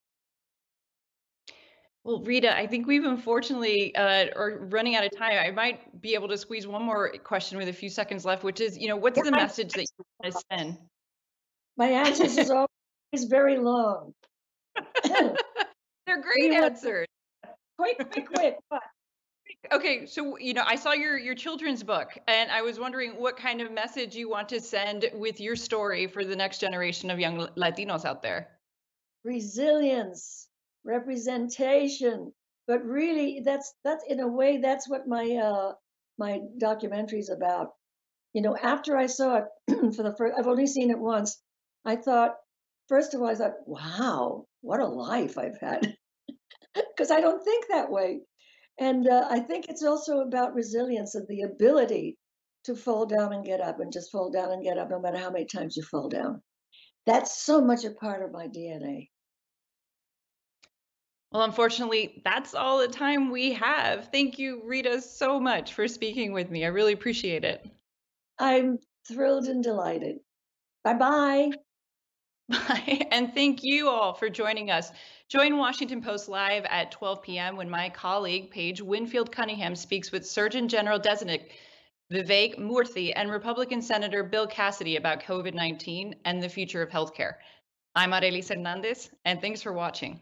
Well, 2.07 2.21
Rita, 2.21 2.55
I 2.55 2.65
think 2.67 2.87
we've 2.87 3.03
unfortunately 3.03 3.93
uh, 3.93 4.27
are 4.33 4.59
running 4.69 4.95
out 4.95 5.03
of 5.03 5.11
time. 5.11 5.33
I 5.37 5.51
might 5.51 6.01
be 6.01 6.13
able 6.13 6.29
to 6.29 6.37
squeeze 6.37 6.65
one 6.65 6.81
more 6.81 7.11
question 7.21 7.57
with 7.57 7.67
a 7.67 7.73
few 7.73 7.89
seconds 7.89 8.23
left, 8.23 8.45
which 8.45 8.61
is, 8.61 8.77
you 8.77 8.87
know, 8.87 8.95
what's 8.95 9.21
the 9.21 9.29
message 9.29 9.73
that 9.73 9.81
you 9.81 10.05
want 10.23 10.33
to 10.33 10.41
send? 10.49 10.77
My 11.75 11.87
answers 11.87 12.37
is 12.37 12.49
always 12.49 13.25
very 13.29 13.57
long. 13.57 14.13
They're 15.03 15.35
great 16.21 16.53
answers. 16.53 17.07
quick, 17.77 17.97
quick, 18.09 18.29
quick. 18.31 18.55
Okay, 19.73 20.05
so 20.05 20.37
you 20.37 20.53
know, 20.53 20.63
I 20.65 20.77
saw 20.77 20.93
your 20.93 21.17
your 21.17 21.35
children's 21.35 21.83
book, 21.83 22.17
and 22.29 22.49
I 22.49 22.61
was 22.61 22.79
wondering 22.79 23.19
what 23.19 23.35
kind 23.35 23.59
of 23.59 23.69
message 23.69 24.15
you 24.15 24.29
want 24.29 24.47
to 24.49 24.61
send 24.61 25.11
with 25.13 25.41
your 25.41 25.57
story 25.57 26.07
for 26.07 26.23
the 26.23 26.37
next 26.37 26.59
generation 26.59 27.09
of 27.09 27.19
young 27.19 27.47
Latinos 27.57 28.05
out 28.05 28.21
there. 28.21 28.47
Resilience, 29.25 30.46
representation, 30.87 32.31
but 32.65 32.83
really, 32.83 33.41
that's 33.45 33.73
that's 33.83 34.03
in 34.07 34.19
a 34.19 34.27
way 34.27 34.57
that's 34.57 34.89
what 34.89 35.07
my 35.07 35.35
uh, 35.35 35.73
my 36.17 36.39
documentary 36.57 37.19
is 37.19 37.29
about. 37.29 37.71
You 38.33 38.41
know, 38.41 38.55
after 38.55 38.97
I 38.97 39.07
saw 39.07 39.37
it 39.37 39.45
for 39.95 40.03
the 40.03 40.15
first, 40.17 40.35
I've 40.37 40.47
only 40.47 40.67
seen 40.67 40.89
it 40.89 40.99
once. 40.99 41.41
I 41.85 41.95
thought, 41.95 42.35
first 42.87 43.13
of 43.13 43.21
all, 43.21 43.27
I 43.27 43.35
thought, 43.35 43.55
wow, 43.65 44.45
what 44.61 44.79
a 44.79 44.87
life 44.87 45.37
I've 45.37 45.59
had, 45.59 45.95
because 46.75 47.11
I 47.11 47.21
don't 47.21 47.43
think 47.43 47.65
that 47.69 47.91
way. 47.91 48.21
And 48.79 49.07
uh, 49.07 49.27
I 49.29 49.39
think 49.39 49.65
it's 49.67 49.83
also 49.83 50.19
about 50.19 50.53
resilience 50.53 51.15
and 51.15 51.27
the 51.27 51.41
ability 51.41 52.17
to 52.65 52.75
fall 52.75 53.05
down 53.05 53.33
and 53.33 53.45
get 53.45 53.61
up 53.61 53.79
and 53.79 53.91
just 53.91 54.11
fall 54.11 54.29
down 54.29 54.51
and 54.51 54.63
get 54.63 54.77
up 54.77 54.89
no 54.89 54.99
matter 54.99 55.17
how 55.17 55.31
many 55.31 55.45
times 55.45 55.75
you 55.77 55.83
fall 55.83 56.09
down. 56.09 56.41
That's 57.05 57.43
so 57.43 57.61
much 57.61 57.85
a 57.85 57.91
part 57.91 58.23
of 58.23 58.31
my 58.31 58.47
DNA. 58.47 59.07
Well, 61.31 61.43
unfortunately, 61.43 62.21
that's 62.23 62.55
all 62.55 62.79
the 62.79 62.87
time 62.87 63.31
we 63.31 63.53
have. 63.53 64.09
Thank 64.11 64.39
you, 64.39 64.61
Rita, 64.63 65.01
so 65.01 65.39
much 65.39 65.73
for 65.73 65.87
speaking 65.87 66.31
with 66.31 66.49
me. 66.49 66.63
I 66.63 66.69
really 66.69 66.93
appreciate 66.93 67.43
it. 67.43 67.65
I'm 68.39 68.79
thrilled 69.07 69.47
and 69.47 69.63
delighted. 69.63 70.17
Bye 70.83 70.93
bye. 70.93 71.51
Bye. 72.49 73.05
And 73.11 73.33
thank 73.33 73.59
you 73.61 73.89
all 73.89 74.13
for 74.13 74.29
joining 74.29 74.71
us. 74.71 74.93
Join 75.27 75.57
Washington 75.57 76.01
Post 76.01 76.29
Live 76.29 76.63
at 76.69 76.91
12 76.91 77.21
p.m. 77.21 77.57
when 77.57 77.69
my 77.69 77.89
colleague, 77.89 78.51
Paige 78.51 78.81
Winfield 78.81 79.33
Cunningham, 79.33 79.75
speaks 79.75 80.13
with 80.13 80.25
Surgeon 80.25 80.69
General 80.69 80.97
Designate 80.97 81.51
Vivek 82.09 82.57
Murthy 82.57 83.11
and 83.13 83.29
Republican 83.29 83.81
Senator 83.81 84.23
Bill 84.23 84.47
Cassidy 84.47 84.95
about 84.95 85.23
COVID 85.23 85.53
19 85.53 86.15
and 86.23 86.41
the 86.41 86.47
future 86.47 86.81
of 86.81 86.89
healthcare. 86.89 87.33
I'm 87.95 88.11
Arelis 88.11 88.47
Hernandez, 88.47 89.09
and 89.25 89.41
thanks 89.41 89.61
for 89.61 89.73
watching. 89.73 90.21